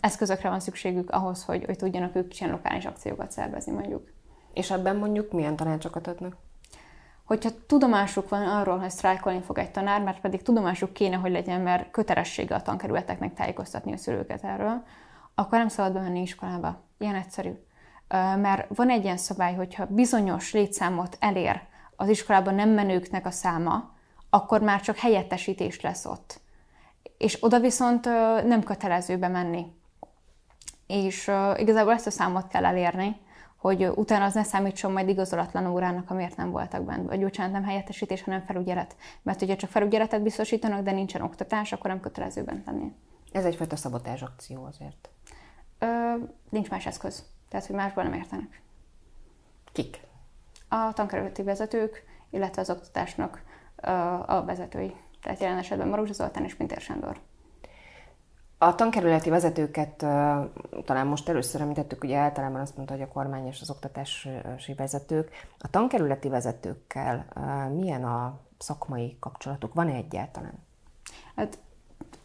eszközökre 0.00 0.48
van 0.48 0.60
szükségük 0.60 1.10
ahhoz, 1.10 1.44
hogy, 1.44 1.64
hogy 1.64 1.76
tudjanak 1.76 2.16
ők 2.16 2.32
is 2.32 2.40
ilyen 2.40 2.52
lokális 2.52 2.84
akciókat 2.84 3.30
szervezni 3.30 3.72
mondjuk. 3.72 4.08
És 4.52 4.70
ebben 4.70 4.96
mondjuk 4.96 5.32
milyen 5.32 5.56
tanácsokat 5.56 6.06
adnak? 6.06 6.36
Hogyha 7.24 7.50
tudomásuk 7.66 8.28
van 8.28 8.42
arról, 8.42 8.78
hogy 8.78 8.90
sztrájkolni 8.90 9.40
fog 9.40 9.58
egy 9.58 9.70
tanár, 9.70 10.02
mert 10.02 10.20
pedig 10.20 10.42
tudomásuk 10.42 10.92
kéne, 10.92 11.16
hogy 11.16 11.30
legyen, 11.30 11.60
mert 11.60 11.90
kötelessége 11.90 12.54
a 12.54 12.62
tankerületeknek 12.62 13.34
tájékoztatni 13.34 13.92
a 13.92 13.96
szülőket 13.96 14.44
erről, 14.44 14.82
akkor 15.34 15.58
nem 15.58 15.68
szabad 15.68 15.92
bemenni 15.92 16.20
iskolába. 16.20 16.80
Ilyen 16.98 17.14
egyszerű. 17.14 17.50
Mert 18.36 18.76
van 18.76 18.90
egy 18.90 19.04
ilyen 19.04 19.16
szabály, 19.16 19.54
hogyha 19.54 19.86
bizonyos 19.86 20.52
létszámot 20.52 21.16
elér 21.20 21.62
az 21.96 22.08
iskolában 22.08 22.54
nem 22.54 22.68
menőknek 22.68 23.26
a 23.26 23.30
száma, 23.30 23.90
akkor 24.30 24.60
már 24.60 24.80
csak 24.80 24.96
helyettesítés 24.96 25.80
lesz 25.80 26.04
ott 26.04 26.40
és 27.20 27.36
oda 27.40 27.60
viszont 27.60 28.04
nem 28.44 28.62
kötelező 28.62 29.18
bemenni. 29.18 29.66
És 30.86 31.30
igazából 31.56 31.92
ezt 31.92 32.06
a 32.06 32.10
számot 32.10 32.48
kell 32.48 32.64
elérni, 32.64 33.16
hogy 33.56 33.86
utána 33.94 34.24
az 34.24 34.34
ne 34.34 34.42
számítson 34.42 34.92
majd 34.92 35.08
igazolatlan 35.08 35.66
órának, 35.66 36.10
amiért 36.10 36.36
nem 36.36 36.50
voltak 36.50 36.84
benne. 36.84 37.02
Vagy 37.02 37.20
bocsánat, 37.20 37.52
nem 37.52 37.64
helyettesítés, 37.64 38.22
hanem 38.22 38.44
felügyelet. 38.44 38.96
Mert 39.22 39.42
ugye 39.42 39.56
csak 39.56 39.70
felügyeletet 39.70 40.22
biztosítanak, 40.22 40.82
de 40.82 40.90
nincsen 40.90 41.22
oktatás, 41.22 41.72
akkor 41.72 41.90
nem 41.90 42.00
kötelező 42.00 42.42
bent 42.42 42.66
lenni. 42.66 42.92
Ez 43.32 43.44
egyfajta 43.44 43.76
szabotás 43.76 44.22
akció 44.22 44.64
azért. 44.64 45.08
Ö, 45.78 46.14
nincs 46.48 46.70
más 46.70 46.86
eszköz. 46.86 47.24
Tehát, 47.48 47.66
hogy 47.66 47.76
másból 47.76 48.02
nem 48.02 48.12
értenek. 48.12 48.62
Kik? 49.72 50.00
A 50.68 50.92
tankerületi 50.92 51.42
vezetők, 51.42 52.04
illetve 52.30 52.60
az 52.60 52.70
oktatásnak 52.70 53.42
a 54.26 54.44
vezetői 54.44 54.94
tehát 55.22 55.40
jelen 55.40 55.58
esetben 55.58 55.88
Maruzsa 55.88 56.12
Zoltán 56.12 56.44
és 56.44 56.54
Pintér 56.54 56.80
Sándor. 56.80 57.20
A 58.58 58.74
tankerületi 58.74 59.30
vezetőket 59.30 59.96
talán 60.84 61.06
most 61.06 61.28
először 61.28 61.60
említettük, 61.60 62.04
ugye 62.04 62.16
általában 62.16 62.60
azt 62.60 62.76
mondta, 62.76 62.94
hogy 62.94 63.02
a 63.02 63.08
kormány 63.08 63.46
és 63.46 63.60
az 63.60 63.70
oktatási 63.70 64.74
vezetők. 64.76 65.30
A 65.58 65.70
tankerületi 65.70 66.28
vezetőkkel 66.28 67.26
milyen 67.74 68.04
a 68.04 68.38
szakmai 68.58 69.16
kapcsolatuk? 69.20 69.74
Van-e 69.74 69.94
egyáltalán? 69.94 70.58
Hát 71.36 71.58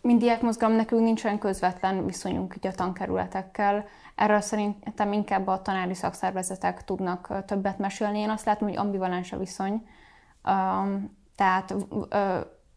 mint 0.01 0.19
diákmozgalom 0.19 0.75
nekünk 0.75 1.01
nincs 1.01 1.23
olyan 1.23 1.39
közvetlen 1.39 2.05
viszonyunk 2.05 2.55
a 2.61 2.71
tankerületekkel. 2.71 3.85
Erről 4.15 4.41
szerintem 4.41 5.13
inkább 5.13 5.47
a 5.47 5.61
tanári 5.61 5.93
szakszervezetek 5.93 6.83
tudnak 6.83 7.45
többet 7.45 7.77
mesélni. 7.77 8.19
Én 8.19 8.29
azt 8.29 8.45
látom, 8.45 8.67
hogy 8.67 8.77
ambivalens 8.77 9.31
a 9.31 9.37
viszony. 9.37 9.87
Tehát 11.35 11.75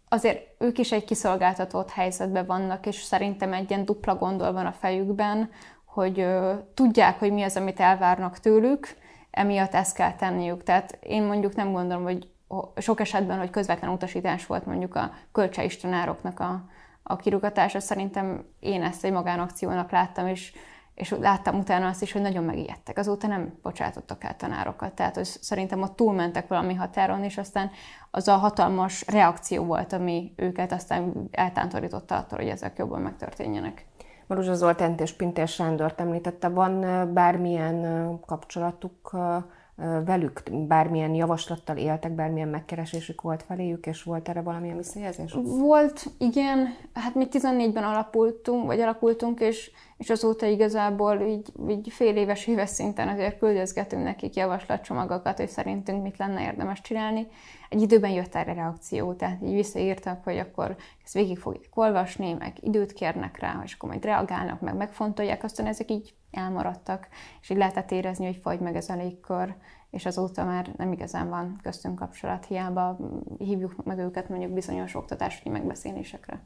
azért 0.09 0.47
ők 0.59 0.79
is 0.79 0.93
egy 0.93 1.05
kiszolgáltatott 1.05 1.91
helyzetben 1.91 2.47
vannak, 2.47 2.87
és 2.87 2.97
szerintem 2.97 3.53
egy 3.53 3.71
ilyen 3.71 3.85
dupla 3.85 4.15
gondol 4.15 4.53
van 4.53 4.67
a 4.67 4.73
fejükben, 4.73 5.51
hogy 5.85 6.21
ö, 6.21 6.55
tudják, 6.75 7.19
hogy 7.19 7.33
mi 7.33 7.43
az, 7.43 7.57
amit 7.57 7.81
elvárnak 7.81 8.39
tőlük, 8.39 8.97
emiatt 9.31 9.75
ezt 9.75 9.97
kell 9.97 10.15
tenniük. 10.15 10.63
Tehát 10.63 10.99
én 11.03 11.23
mondjuk 11.23 11.55
nem 11.55 11.73
gondolom, 11.73 12.03
hogy 12.03 12.29
sok 12.77 13.01
esetben, 13.01 13.39
hogy 13.39 13.51
közvetlen 13.51 13.91
utasítás 13.91 14.47
volt 14.47 14.67
mondjuk 14.67 14.95
a 14.95 15.13
kölcsei 15.33 15.69
tanároknak 15.81 16.41
a, 16.41 16.65
a 17.03 17.17
kirugatása. 17.17 17.81
Szerintem 17.81 18.45
én 18.61 18.83
ezt 18.83 19.05
egy 19.05 19.13
magánakciónak 19.13 19.91
láttam, 19.91 20.27
és, 20.27 20.53
és 20.99 21.15
láttam 21.21 21.59
utána 21.59 21.89
azt 21.89 22.03
is, 22.03 22.13
hogy 22.13 22.23
nagyon 22.23 22.45
megijedtek. 22.45 22.99
Azóta 22.99 23.27
nem 23.27 23.59
bocsátottak 23.63 24.25
el 24.25 24.37
tanárokat. 24.37 24.93
Tehát 24.93 25.15
hogy 25.15 25.25
szerintem 25.25 25.83
ott 25.83 25.97
túlmentek 25.97 26.49
valami 26.49 26.75
határon, 26.75 27.25
és 27.25 27.39
aztán 27.39 27.71
az 28.11 28.29
a 28.29 28.37
hatalmas 28.37 29.05
reakció 29.07 29.65
volt, 29.65 29.93
ami 29.93 30.33
őket 30.37 30.73
aztán 30.73 31.29
eltántorította 31.31 32.17
attól, 32.17 32.39
hogy 32.39 32.49
ezek 32.49 32.79
jobban 32.79 33.01
megtörténjenek. 33.01 33.87
Maruzsa 34.27 34.55
Zoltánt 34.55 35.01
és 35.01 35.13
Pintér 35.13 35.49
Sándort 35.49 36.01
említette, 36.01 36.49
van 36.49 36.81
bármilyen 37.15 38.11
kapcsolatuk 38.27 39.17
velük, 40.05 40.43
bármilyen 40.67 41.15
javaslattal 41.15 41.77
éltek, 41.77 42.13
bármilyen 42.13 42.49
megkeresésük 42.49 43.21
volt 43.21 43.43
feléjük, 43.43 43.87
és 43.87 44.03
volt 44.03 44.29
erre 44.29 44.41
valamilyen 44.43 44.77
visszajelzés? 44.77 45.33
Volt, 45.43 46.07
igen. 46.19 46.75
Hát 46.95 47.15
mi 47.15 47.27
14-ben 47.31 47.85
alapultunk, 47.85 48.67
vagy 48.67 48.81
alakultunk, 48.81 49.41
és, 49.41 49.71
és 49.99 50.11
azóta 50.11 50.47
igazából 50.47 51.21
így, 51.21 51.53
így 51.69 51.93
fél 51.93 52.17
éves, 52.17 52.47
éves 52.47 52.69
szinten 52.69 53.09
azért 53.09 53.39
küldözgetünk 53.39 54.03
nekik 54.03 54.35
javaslatcsomagokat, 54.35 55.37
hogy 55.37 55.49
szerintünk 55.49 56.03
mit 56.03 56.19
lenne 56.19 56.43
érdemes 56.43 56.81
csinálni. 56.81 57.27
Egy 57.69 57.83
időben 57.83 58.11
jött 58.11 58.35
erre 58.35 58.53
reakció, 58.53 59.13
tehát 59.13 59.43
így 59.43 59.53
visszaírtak, 59.53 60.25
hogy 60.25 60.39
akkor 60.39 60.77
ezt 61.05 61.15
végig 61.15 61.39
fogják 61.39 61.77
olvasni, 61.77 62.33
meg 62.33 62.57
időt 62.61 62.93
kérnek 62.93 63.39
rá, 63.39 63.61
és 63.65 63.75
akkor 63.75 63.89
majd 63.89 64.05
reagálnak, 64.05 64.61
meg 64.61 64.77
megfontolják, 64.77 65.45
aztán 65.45 65.67
ezek 65.67 65.91
így 65.91 66.15
elmaradtak, 66.31 67.09
és 67.41 67.51
így 67.51 67.57
lehetett 67.57 67.91
érezni, 67.91 68.25
hogy 68.25 68.39
fagy 68.43 68.61
meg 68.61 68.77
ez 68.77 68.89
a 68.89 68.97
légkör, 68.97 69.55
és 69.91 70.07
azóta 70.07 70.45
már 70.45 70.71
nem 70.77 70.93
igazán 70.93 71.29
van 71.29 71.59
köztünk 71.63 71.99
kapcsolat, 71.99 72.47
hiába 72.47 72.97
hívjuk 73.39 73.85
meg 73.85 73.99
őket 73.99 74.29
mondjuk 74.29 74.53
bizonyos 74.53 74.95
oktatási 74.95 75.49
megbeszélésekre. 75.49 76.41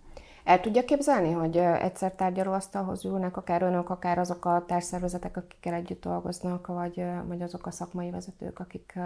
El 0.45 0.61
tudja 0.61 0.85
képzelni, 0.85 1.33
hogy 1.33 1.57
egyszer 1.57 2.13
tárgyalóasztalhoz 2.13 3.05
ülnek, 3.05 3.37
akár 3.37 3.63
önök, 3.63 3.91
akár 3.91 4.19
azok 4.19 4.45
a 4.45 4.65
társszervezetek, 4.67 5.37
akikkel 5.37 5.75
együtt 5.75 6.03
dolgoznak, 6.03 6.67
vagy, 6.67 7.05
vagy 7.27 7.43
azok 7.43 7.67
a 7.67 7.71
szakmai 7.71 8.11
vezetők, 8.11 8.59
akik 8.59 8.99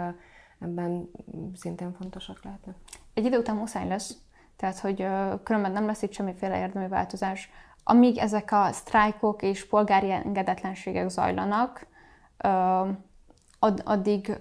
ebben 0.59 1.11
szintén 1.55 1.93
fontosak 1.99 2.43
lehetnek? 2.43 2.75
Egy 3.13 3.25
idő 3.25 3.37
után 3.37 3.55
muszáj 3.55 3.87
lesz, 3.87 4.17
tehát 4.55 4.79
hogy 4.79 5.07
különben 5.43 5.71
nem 5.71 5.85
lesz 5.85 6.01
itt 6.01 6.11
semmiféle 6.11 6.59
érdemi 6.59 6.87
változás. 6.87 7.49
Amíg 7.83 8.17
ezek 8.17 8.51
a 8.51 8.71
sztrájkok 8.71 9.41
és 9.41 9.67
polgári 9.67 10.11
engedetlenségek 10.11 11.09
zajlanak, 11.09 11.87
addig 13.83 14.39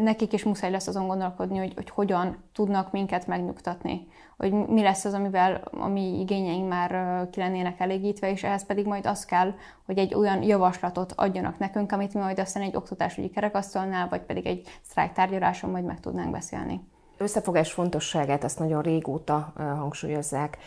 nekik 0.00 0.32
is 0.32 0.44
muszáj 0.44 0.70
lesz 0.70 0.86
azon 0.86 1.06
gondolkodni, 1.06 1.58
hogy, 1.58 1.72
hogy 1.74 1.90
hogyan 1.90 2.36
tudnak 2.52 2.92
minket 2.92 3.26
megnyugtatni, 3.26 4.06
hogy 4.36 4.52
mi 4.52 4.82
lesz 4.82 5.04
az, 5.04 5.12
amivel 5.12 5.62
a 5.70 5.86
mi 5.86 6.20
igényeink 6.20 6.68
már 6.68 6.90
ki 7.30 7.40
lennének 7.40 7.80
elégítve, 7.80 8.30
és 8.30 8.42
ehhez 8.42 8.66
pedig 8.66 8.86
majd 8.86 9.06
az 9.06 9.24
kell, 9.24 9.54
hogy 9.86 9.98
egy 9.98 10.14
olyan 10.14 10.42
javaslatot 10.42 11.12
adjanak 11.16 11.58
nekünk, 11.58 11.92
amit 11.92 12.14
mi 12.14 12.20
majd 12.20 12.38
aztán 12.38 12.62
egy 12.62 12.76
oktatásügyi 12.76 13.28
kerekasztalnál, 13.28 14.08
vagy 14.08 14.22
pedig 14.22 14.46
egy 14.46 14.68
sztrájk 14.82 15.12
tárgyaláson 15.12 15.70
majd 15.70 15.84
meg 15.84 16.00
tudnánk 16.00 16.30
beszélni. 16.30 16.80
Összefogás 17.16 17.72
fontosságát 17.72 18.44
azt 18.44 18.58
nagyon 18.58 18.82
régóta 18.82 19.52
hangsúlyozzák, 19.56 20.58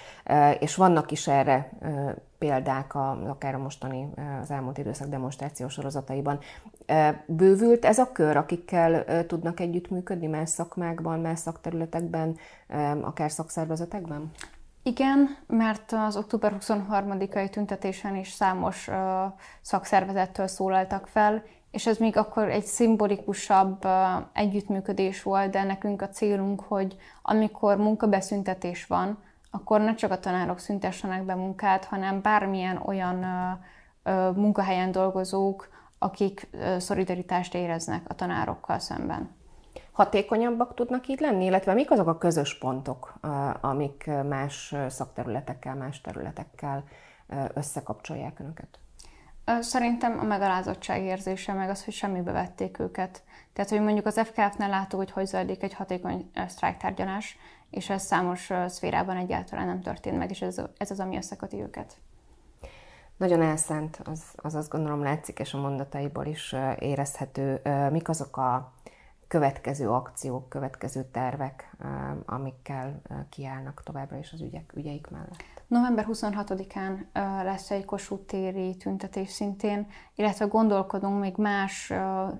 és 0.59 0.75
vannak 0.75 1.11
is 1.11 1.27
erre 1.27 1.69
példák, 2.41 2.95
a, 2.95 3.29
akár 3.29 3.55
a 3.55 3.57
mostani, 3.57 4.10
az 4.41 4.51
elmúlt 4.51 4.77
időszak 4.77 5.07
demonstrációs 5.07 5.74
sorozataiban. 5.74 6.39
Bővült 7.25 7.86
ez 7.86 7.98
a 7.98 8.12
kör, 8.12 8.38
akikkel 8.38 9.25
tudnak 9.25 9.60
együttműködni 9.60 10.27
más 10.27 10.50
szakmákban, 10.50 11.19
más 11.19 11.39
szakterületekben, 11.39 12.38
akár 13.01 13.31
szakszervezetekben? 13.31 14.31
Igen, 14.83 15.38
mert 15.48 15.91
az 15.91 16.17
október 16.17 16.55
23-ai 16.60 17.50
tüntetésen 17.50 18.16
is 18.16 18.31
számos 18.31 18.89
szakszervezettől 19.61 20.48
szólaltak 20.48 21.07
fel, 21.07 21.44
és 21.72 21.87
ez 21.87 21.98
még 21.98 22.18
akkor 22.18 22.50
egy 22.50 22.66
szimbolikusabb 22.66 23.87
együttműködés 24.33 25.24
volt, 25.24 25.51
de 25.51 25.63
nekünk 25.63 26.01
a 26.01 26.09
célunk, 26.09 26.61
hogy 26.61 26.96
amikor 27.22 27.77
munkabeszüntetés 27.77 28.85
van, 28.85 29.18
akkor 29.51 29.81
ne 29.81 29.96
csak 29.96 30.11
a 30.11 30.20
tanárok 30.20 30.59
szüntessenek 30.59 31.24
be 31.24 31.35
munkát, 31.35 31.85
hanem 31.85 32.22
bármilyen 32.22 32.77
olyan 32.77 33.25
munkahelyen 34.35 34.92
dolgozók, 34.92 35.70
akik 35.98 36.50
szolidaritást 36.77 37.53
éreznek 37.53 38.01
a 38.07 38.16
tanárokkal 38.16 38.79
szemben. 38.79 39.29
Hatékonyabbak 39.92 40.74
tudnak 40.74 41.07
így 41.07 41.20
lenni, 41.20 41.46
illetve 41.46 41.74
mik 41.74 41.92
azok 41.92 42.07
a 42.07 42.18
közös 42.18 42.57
pontok, 42.57 43.14
amik 43.61 44.09
más 44.29 44.75
szakterületekkel, 44.90 45.75
más 45.75 46.01
területekkel 46.01 46.83
összekapcsolják 47.53 48.40
önöket? 48.40 48.79
Szerintem 49.59 50.20
a 50.20 50.24
megalázottság 50.24 51.03
érzése, 51.03 51.53
meg 51.53 51.70
az, 51.70 51.83
hogy 51.85 51.94
semmibe 51.94 52.31
vették 52.31 52.79
őket. 52.79 53.24
Tehát, 53.53 53.70
hogy 53.70 53.81
mondjuk 53.81 54.05
az 54.05 54.20
FKF-nál 54.20 54.70
láttuk, 54.70 55.00
hogy 55.00 55.11
hogy 55.11 55.25
zajlik 55.25 55.64
egy 55.64 55.74
hatékony 55.74 56.31
sztrájktárgyalás, 56.48 57.37
és 57.72 57.90
ez 57.90 58.03
számos 58.03 58.50
szférában 58.68 59.18
egyáltalán 59.18 59.68
nem 59.68 59.81
történt 59.81 60.18
meg, 60.18 60.29
és 60.29 60.42
ez, 60.42 60.62
ez 60.77 60.92
az, 60.92 61.00
ami 61.00 61.18
összeköti 61.18 61.62
őket. 61.62 61.98
Nagyon 63.18 63.42
elszánt, 63.42 64.01
az, 64.03 64.24
az 64.36 64.55
azt 64.55 64.70
gondolom 64.70 65.03
látszik, 65.03 65.40
és 65.40 65.53
a 65.53 65.60
mondataiból 65.62 66.25
is 66.25 66.55
érezhető. 66.79 67.62
Mik 67.92 68.10
azok 68.10 68.38
a 68.38 68.74
következő 69.27 69.90
akciók, 69.90 70.50
következő 70.50 71.03
tervek, 71.12 71.75
amikkel 72.25 73.01
kiállnak 73.29 73.84
továbbra 73.84 74.18
is 74.18 74.31
az 74.31 74.42
ügyek, 74.42 74.72
ügyeik 74.75 75.07
mellett? 75.10 75.44
November 75.68 76.05
26-án 76.10 76.98
lesz 77.44 77.72
egy 77.72 77.86
Kossuth 77.86 78.25
téri 78.25 78.75
tüntetés 78.75 79.29
szintén, 79.29 79.88
illetve 80.16 80.46
gondolkodunk 80.46 81.20
még 81.20 81.38
más 81.38 81.94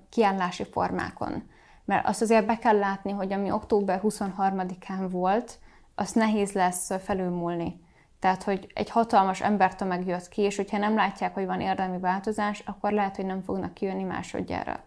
kiállási 0.10 0.64
formákon. 0.64 1.50
Mert 1.92 2.08
azt 2.08 2.22
azért 2.22 2.46
be 2.46 2.58
kell 2.58 2.78
látni, 2.78 3.12
hogy 3.12 3.34
ami 3.34 3.52
október 3.52 4.02
23-án 4.04 5.08
volt, 5.10 5.60
azt 5.96 6.16
nehéz 6.16 6.52
lesz 6.52 6.92
felülmúlni. 7.04 7.82
Tehát, 8.20 8.44
hogy 8.44 8.72
egy 8.74 8.90
hatalmas 8.90 9.42
embertömeg 9.42 10.08
jött 10.08 10.28
ki, 10.28 10.42
és 10.42 10.56
hogyha 10.56 10.78
nem 10.78 10.96
látják, 10.96 11.34
hogy 11.34 11.46
van 11.46 11.62
érdemi 11.62 12.00
változás, 12.00 12.60
akkor 12.66 12.92
lehet, 12.92 13.16
hogy 13.16 13.26
nem 13.26 13.42
fognak 13.42 13.74
kijönni 13.74 14.04
másodjára. 14.04 14.84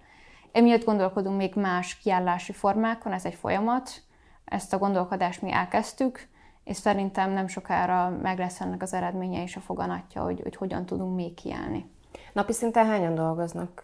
Emiatt 0.53 0.85
gondolkodunk 0.85 1.37
még 1.37 1.55
más 1.55 1.99
kiállási 1.99 2.53
formákon, 2.53 3.13
ez 3.13 3.25
egy 3.25 3.35
folyamat, 3.35 3.91
ezt 4.45 4.73
a 4.73 4.79
gondolkodást 4.79 5.43
mi 5.43 5.53
elkezdtük, 5.53 6.29
és 6.65 6.77
szerintem 6.77 7.31
nem 7.31 7.47
sokára 7.47 8.19
meg 8.23 8.39
lesz 8.39 8.61
ennek 8.61 8.83
az 8.83 8.95
eredménye 8.95 9.43
és 9.43 9.57
a 9.57 9.61
foganatja, 9.61 10.23
hogy, 10.23 10.41
hogy 10.43 10.57
hogyan 10.57 10.87
tudunk 10.87 11.15
még 11.15 11.35
kiállni. 11.35 11.94
Napi 12.33 12.53
szinten 12.53 12.87
hányan 12.87 13.15
dolgoznak 13.15 13.83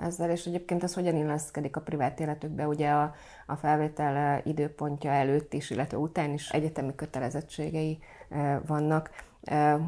ezzel, 0.00 0.30
és 0.30 0.46
egyébként 0.46 0.82
ez 0.82 0.94
hogyan 0.94 1.16
illeszkedik 1.16 1.76
a 1.76 1.80
privát 1.80 2.20
életükbe? 2.20 2.66
Ugye 2.66 2.90
a, 2.90 3.14
a 3.46 3.56
felvétel 3.56 4.40
időpontja 4.44 5.10
előtt 5.10 5.52
is, 5.52 5.70
illetve 5.70 5.96
után 5.96 6.32
is 6.32 6.50
egyetemi 6.50 6.94
kötelezettségei 6.94 7.98
vannak. 8.66 9.10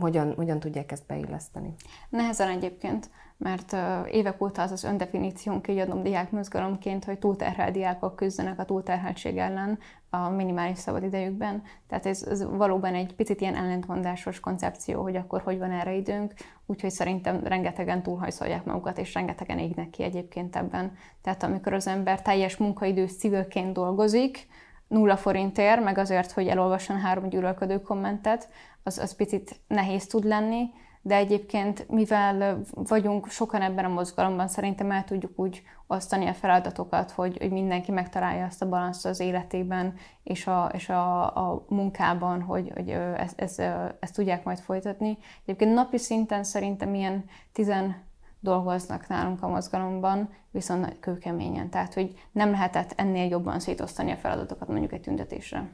Hogyan, 0.00 0.34
hogyan 0.34 0.60
tudják 0.60 0.92
ezt 0.92 1.06
beilleszteni? 1.06 1.74
Nehezen 2.08 2.48
egyébként 2.48 3.10
mert 3.36 3.76
évek 4.10 4.42
óta 4.42 4.62
az 4.62 4.70
az 4.70 4.84
öndefiníciónk, 4.84 5.68
így 5.68 5.78
adom 5.78 6.02
diák 6.02 6.30
mozgalomként, 6.30 7.04
hogy 7.04 7.18
túlterhelt 7.18 7.72
diákok 7.72 8.16
küzdenek 8.16 8.58
a 8.58 8.64
túlterheltség 8.64 9.36
ellen 9.36 9.78
a 10.10 10.28
minimális 10.28 10.78
szabadidejükben. 10.78 11.62
Tehát 11.88 12.06
ez, 12.06 12.22
ez 12.22 12.44
valóban 12.44 12.94
egy 12.94 13.14
picit 13.14 13.40
ilyen 13.40 13.54
ellentmondásos 13.54 14.40
koncepció, 14.40 15.02
hogy 15.02 15.16
akkor 15.16 15.42
hogy 15.42 15.58
van 15.58 15.70
erre 15.70 15.94
időnk, 15.94 16.32
úgyhogy 16.66 16.90
szerintem 16.90 17.40
rengetegen 17.44 18.02
túlhajszolják 18.02 18.64
magukat, 18.64 18.98
és 18.98 19.14
rengetegen 19.14 19.58
égnek 19.58 19.90
ki 19.90 20.02
egyébként 20.02 20.56
ebben. 20.56 20.92
Tehát 21.22 21.42
amikor 21.42 21.72
az 21.72 21.86
ember 21.86 22.22
teljes 22.22 22.56
munkaidős 22.56 23.16
civilként 23.16 23.72
dolgozik, 23.72 24.46
nulla 24.94 25.16
forintért, 25.16 25.84
meg 25.84 25.98
azért, 25.98 26.32
hogy 26.32 26.48
elolvasson 26.48 27.00
három 27.00 27.28
gyűlölködő 27.28 27.80
kommentet, 27.80 28.48
az, 28.82 28.98
az 28.98 29.16
picit 29.16 29.60
nehéz 29.66 30.06
tud 30.06 30.24
lenni, 30.24 30.70
de 31.02 31.14
egyébként, 31.14 31.88
mivel 31.88 32.60
vagyunk 32.72 33.28
sokan 33.28 33.62
ebben 33.62 33.84
a 33.84 33.88
mozgalomban, 33.88 34.48
szerintem 34.48 34.90
el 34.90 35.04
tudjuk 35.04 35.32
úgy 35.36 35.62
osztani 35.86 36.26
a 36.26 36.34
feladatokat, 36.34 37.10
hogy, 37.10 37.38
hogy 37.38 37.50
mindenki 37.50 37.92
megtalálja 37.92 38.44
azt 38.44 38.62
a 38.62 38.68
balanszt 38.68 39.06
az 39.06 39.20
életében 39.20 39.94
és 40.22 40.46
a, 40.46 40.70
és 40.72 40.88
a, 40.88 41.24
a 41.24 41.64
munkában, 41.68 42.42
hogy, 42.42 42.70
hogy 42.74 42.88
ezt, 43.16 43.40
ezt, 43.40 43.60
ezt 44.00 44.14
tudják 44.14 44.44
majd 44.44 44.58
folytatni. 44.58 45.18
Egyébként 45.42 45.74
napi 45.74 45.98
szinten 45.98 46.44
szerintem 46.44 46.94
ilyen 46.94 47.24
tizen 47.52 47.96
dolgoznak 48.44 49.08
nálunk 49.08 49.42
a 49.42 49.48
mozgalomban, 49.48 50.28
viszont 50.50 50.98
kőkeményen. 51.00 51.70
Tehát, 51.70 51.94
hogy 51.94 52.14
nem 52.32 52.50
lehetett 52.50 52.92
ennél 52.96 53.28
jobban 53.28 53.60
szétosztani 53.60 54.10
a 54.10 54.16
feladatokat 54.16 54.68
mondjuk 54.68 54.92
egy 54.92 55.00
tüntetésre. 55.00 55.70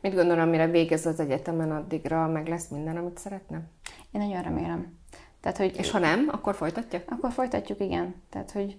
Mit 0.00 0.14
gondolom, 0.14 0.48
mire 0.48 0.66
végez 0.66 1.06
az 1.06 1.20
egyetemen, 1.20 1.70
addigra 1.70 2.26
meg 2.26 2.48
lesz 2.48 2.68
minden, 2.68 2.96
amit 2.96 3.18
szeretne? 3.18 3.62
Én 4.10 4.20
nagyon 4.20 4.42
remélem. 4.42 4.98
Tehát, 5.40 5.58
hogy, 5.58 5.76
És 5.76 5.90
ha 5.90 5.98
nem, 5.98 6.28
akkor 6.32 6.54
folytatja? 6.54 7.00
Akkor 7.08 7.30
folytatjuk, 7.30 7.80
igen. 7.80 8.14
Tehát, 8.30 8.50
hogy 8.50 8.78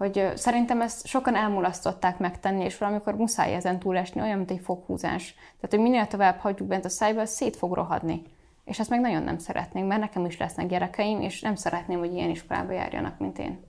hogy 0.00 0.32
szerintem 0.34 0.80
ezt 0.80 1.06
sokan 1.06 1.34
elmulasztották 1.36 2.18
megtenni, 2.18 2.64
és 2.64 2.78
valamikor 2.78 3.14
muszáj 3.14 3.54
ezen 3.54 3.78
túlesni, 3.78 4.20
olyan, 4.20 4.36
mint 4.36 4.50
egy 4.50 4.60
foghúzás. 4.60 5.34
Tehát, 5.34 5.70
hogy 5.70 5.78
minél 5.78 6.06
tovább 6.06 6.38
hagyjuk 6.38 6.68
bent 6.68 6.84
a 6.84 6.88
szájba, 6.88 7.26
szét 7.26 7.56
fog 7.56 7.74
rohadni. 7.74 8.22
És 8.64 8.78
ezt 8.78 8.90
meg 8.90 9.00
nagyon 9.00 9.22
nem 9.22 9.38
szeretnénk, 9.38 9.88
mert 9.88 10.00
nekem 10.00 10.24
is 10.24 10.38
lesznek 10.38 10.66
gyerekeim, 10.66 11.20
és 11.20 11.40
nem 11.40 11.54
szeretném, 11.54 11.98
hogy 11.98 12.12
ilyen 12.12 12.30
iskolába 12.30 12.72
járjanak, 12.72 13.18
mint 13.18 13.38
én. 13.38 13.68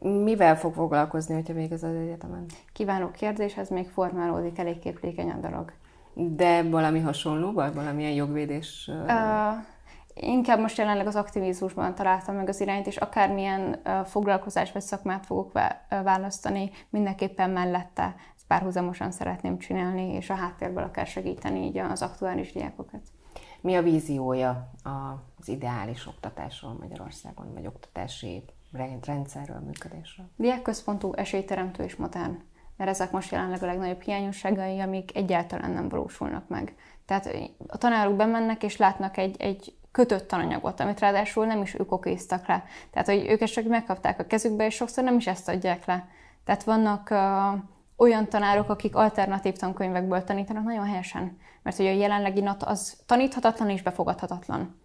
Mivel 0.00 0.56
fog 0.58 0.74
foglalkozni, 0.74 1.34
hogyha 1.34 1.52
végez 1.54 1.82
az 1.82 1.94
egyetemen? 1.94 2.46
Kívánó 2.72 3.10
kérdés, 3.10 3.56
ez 3.56 3.68
még 3.68 3.88
formálódik, 3.88 4.58
elég 4.58 4.78
képlékeny 4.78 5.30
a 5.30 5.36
dolog. 5.36 5.72
De 6.14 6.62
valami 6.62 7.00
hasonló, 7.00 7.52
vagy 7.52 7.74
valamilyen 7.74 8.12
jogvédés? 8.12 8.90
Uh, 9.06 9.64
inkább 10.14 10.60
most 10.60 10.78
jelenleg 10.78 11.06
az 11.06 11.16
aktivizmusban 11.16 11.94
találtam 11.94 12.34
meg 12.34 12.48
az 12.48 12.60
irányt, 12.60 12.86
és 12.86 12.96
akármilyen 12.96 13.80
uh, 13.84 14.06
foglalkozás 14.06 14.72
vagy 14.72 14.82
szakmát 14.82 15.26
fogok 15.26 15.52
választani, 15.88 16.70
mindenképpen 16.90 17.50
mellette 17.50 18.14
ezt 18.36 18.46
párhuzamosan 18.46 19.10
szeretném 19.10 19.58
csinálni, 19.58 20.12
és 20.14 20.30
a 20.30 20.34
háttérből 20.34 20.82
akár 20.82 21.06
segíteni 21.06 21.64
így 21.64 21.78
az 21.78 22.02
aktuális 22.02 22.52
diákokat. 22.52 23.02
Mi 23.60 23.76
a 23.76 23.82
víziója 23.82 24.70
az 24.82 25.48
ideális 25.48 26.06
oktatásról 26.06 26.76
Magyarországon, 26.80 27.54
vagy 27.54 27.66
oktatási 27.66 28.44
rendszerről, 29.02 29.58
működésről? 29.58 30.26
Diákközpontú, 30.36 31.12
esélyteremtő 31.14 31.82
és 31.82 31.96
modern. 31.96 32.38
Mert 32.76 32.90
ezek 32.90 33.10
most 33.10 33.30
jelenleg 33.30 33.62
a 33.62 33.66
legnagyobb 33.66 34.00
hiányosságai, 34.00 34.80
amik 34.80 35.16
egyáltalán 35.16 35.70
nem 35.70 35.88
valósulnak 35.88 36.48
meg. 36.48 36.74
Tehát 37.04 37.28
a 37.66 37.78
tanárok 37.78 38.16
bemennek 38.16 38.62
és 38.62 38.76
látnak 38.76 39.16
egy, 39.16 39.36
egy 39.38 39.74
kötött 39.90 40.28
tananyagot, 40.28 40.80
amit 40.80 41.00
ráadásul 41.00 41.46
nem 41.46 41.62
is 41.62 41.74
ők 41.74 41.92
okéztak 41.92 42.46
le. 42.46 42.64
Tehát, 42.90 43.08
hogy 43.08 43.26
ők 43.28 43.40
ezt 43.40 43.52
csak 43.52 43.64
megkapták 43.64 44.20
a 44.20 44.26
kezükbe, 44.26 44.66
és 44.66 44.74
sokszor 44.74 45.04
nem 45.04 45.16
is 45.16 45.26
ezt 45.26 45.48
adják 45.48 45.84
le. 45.84 46.08
Tehát 46.44 46.62
vannak 46.62 47.08
uh, 47.10 47.60
olyan 48.00 48.28
tanárok, 48.28 48.70
akik 48.70 48.96
alternatív 48.96 49.56
tankönyvekből 49.56 50.24
tanítanak 50.24 50.64
nagyon 50.64 50.86
helyesen, 50.86 51.38
mert 51.62 51.76
hogy 51.76 51.86
a 51.86 51.90
jelenlegi 51.90 52.40
NAT 52.40 52.62
az 52.62 53.02
taníthatatlan 53.06 53.70
és 53.70 53.82
befogadhatatlan. 53.82 54.80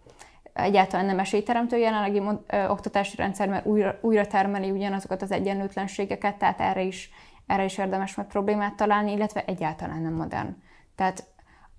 Egyáltalán 0.52 1.06
nem 1.06 1.18
esélyteremtő 1.18 1.76
jelenlegi 1.76 2.22
oktatási 2.68 3.16
rendszer, 3.16 3.48
mert 3.48 3.66
újra, 3.66 3.98
újra 4.00 4.26
termeli 4.26 4.70
ugyanazokat 4.70 5.22
az 5.22 5.32
egyenlőtlenségeket, 5.32 6.36
tehát 6.36 6.60
erre 6.60 6.82
is, 6.82 7.10
erre 7.46 7.64
is 7.64 7.78
érdemes 7.78 8.14
meg 8.14 8.26
problémát 8.26 8.74
találni, 8.74 9.12
illetve 9.12 9.44
egyáltalán 9.46 10.02
nem 10.02 10.14
modern. 10.14 10.56
Tehát 10.94 11.24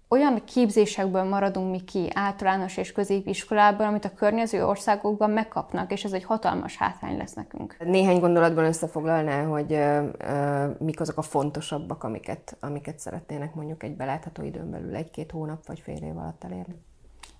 olyan 0.10 0.44
képzésekből 0.46 1.24
maradunk 1.24 1.72
mi 1.72 1.84
ki 1.84 2.10
általános 2.14 2.78
és 2.78 2.92
középiskolában, 2.92 3.88
amit 3.88 4.06
a 4.06 4.14
környező 4.14 4.66
országokban 4.66 5.30
megkapnak, 5.30 5.92
és 5.92 6.04
ez 6.04 6.14
egy 6.14 6.24
hatalmas 6.24 6.78
hátrány 6.78 7.18
lesz 7.18 7.34
nekünk. 7.34 7.76
Néhány 7.80 8.20
gondolatban 8.20 8.66
összefoglalná, 8.66 9.44
hogy 9.44 9.74
ö, 9.74 10.08
ö, 10.18 10.66
mik 10.80 11.00
azok 11.00 11.18
a 11.18 11.22
fontosabbak, 11.22 12.04
amiket, 12.04 12.58
amiket 12.60 13.00
szeretnének 13.00 13.56
mondjuk 13.56 13.84
egy 13.84 13.96
belátható 13.96 14.44
időn 14.44 14.72
belül, 14.72 14.96
egy-két 14.96 15.32
hónap 15.32 15.66
vagy 15.66 15.80
fél 15.80 16.04
év 16.04 16.18
alatt 16.18 16.44
elérni? 16.44 16.76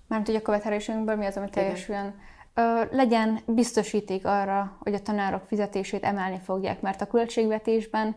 Mármint, 0.06 0.30
hogy 0.30 0.40
a 0.40 0.42
követelésünkből 0.42 1.16
mi 1.16 1.26
az, 1.26 1.36
ami 1.36 1.50
teljesüljön? 1.50 2.14
Legyen 2.90 3.40
biztosíték 3.46 4.26
arra, 4.26 4.76
hogy 4.78 4.94
a 4.94 5.02
tanárok 5.02 5.42
fizetését 5.46 6.04
emelni 6.04 6.40
fogják, 6.44 6.80
mert 6.80 7.00
a 7.00 7.06
költségvetésben 7.06 8.16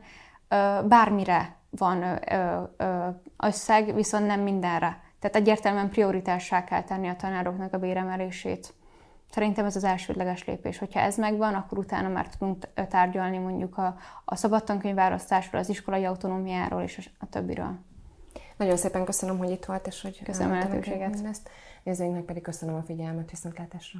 bármire 0.87 1.60
van 1.71 2.03
ö, 2.31 2.63
ö, 2.77 3.07
összeg, 3.37 3.95
viszont 3.95 4.25
nem 4.25 4.41
mindenre. 4.41 5.01
Tehát 5.19 5.35
egyértelműen 5.35 5.89
prioritássá 5.89 6.63
kell 6.63 6.83
tenni 6.83 7.07
a 7.07 7.15
tanároknak 7.15 7.73
a 7.73 7.79
béremelését. 7.79 8.73
Szerintem 9.31 9.65
ez 9.65 9.75
az 9.75 9.83
elsődleges 9.83 10.45
lépés. 10.45 10.77
Hogyha 10.77 10.99
ez 10.99 11.17
megvan, 11.17 11.53
akkor 11.53 11.77
utána 11.77 12.07
már 12.07 12.27
tudunk 12.27 12.67
tárgyalni 12.89 13.37
mondjuk 13.37 13.77
a, 13.77 13.97
a 14.25 14.35
szabadtankönyvválasztásról, 14.35 15.61
az 15.61 15.69
iskolai 15.69 16.05
autonómiáról 16.05 16.81
és 16.81 16.97
a, 16.97 17.25
a 17.25 17.29
többiről. 17.29 17.79
Nagyon 18.57 18.77
szépen 18.77 19.05
köszönöm, 19.05 19.37
hogy 19.37 19.49
itt 19.49 19.65
volt, 19.65 19.87
és 19.87 20.01
hogy 20.01 20.23
köszönöm 20.23 20.51
a 20.51 20.55
lehetőséget. 20.55 21.41
Nézőinknek 21.83 22.23
pedig 22.23 22.43
köszönöm 22.43 22.75
a 22.75 22.81
figyelmet, 22.81 23.29
viszontlátásra. 23.29 23.99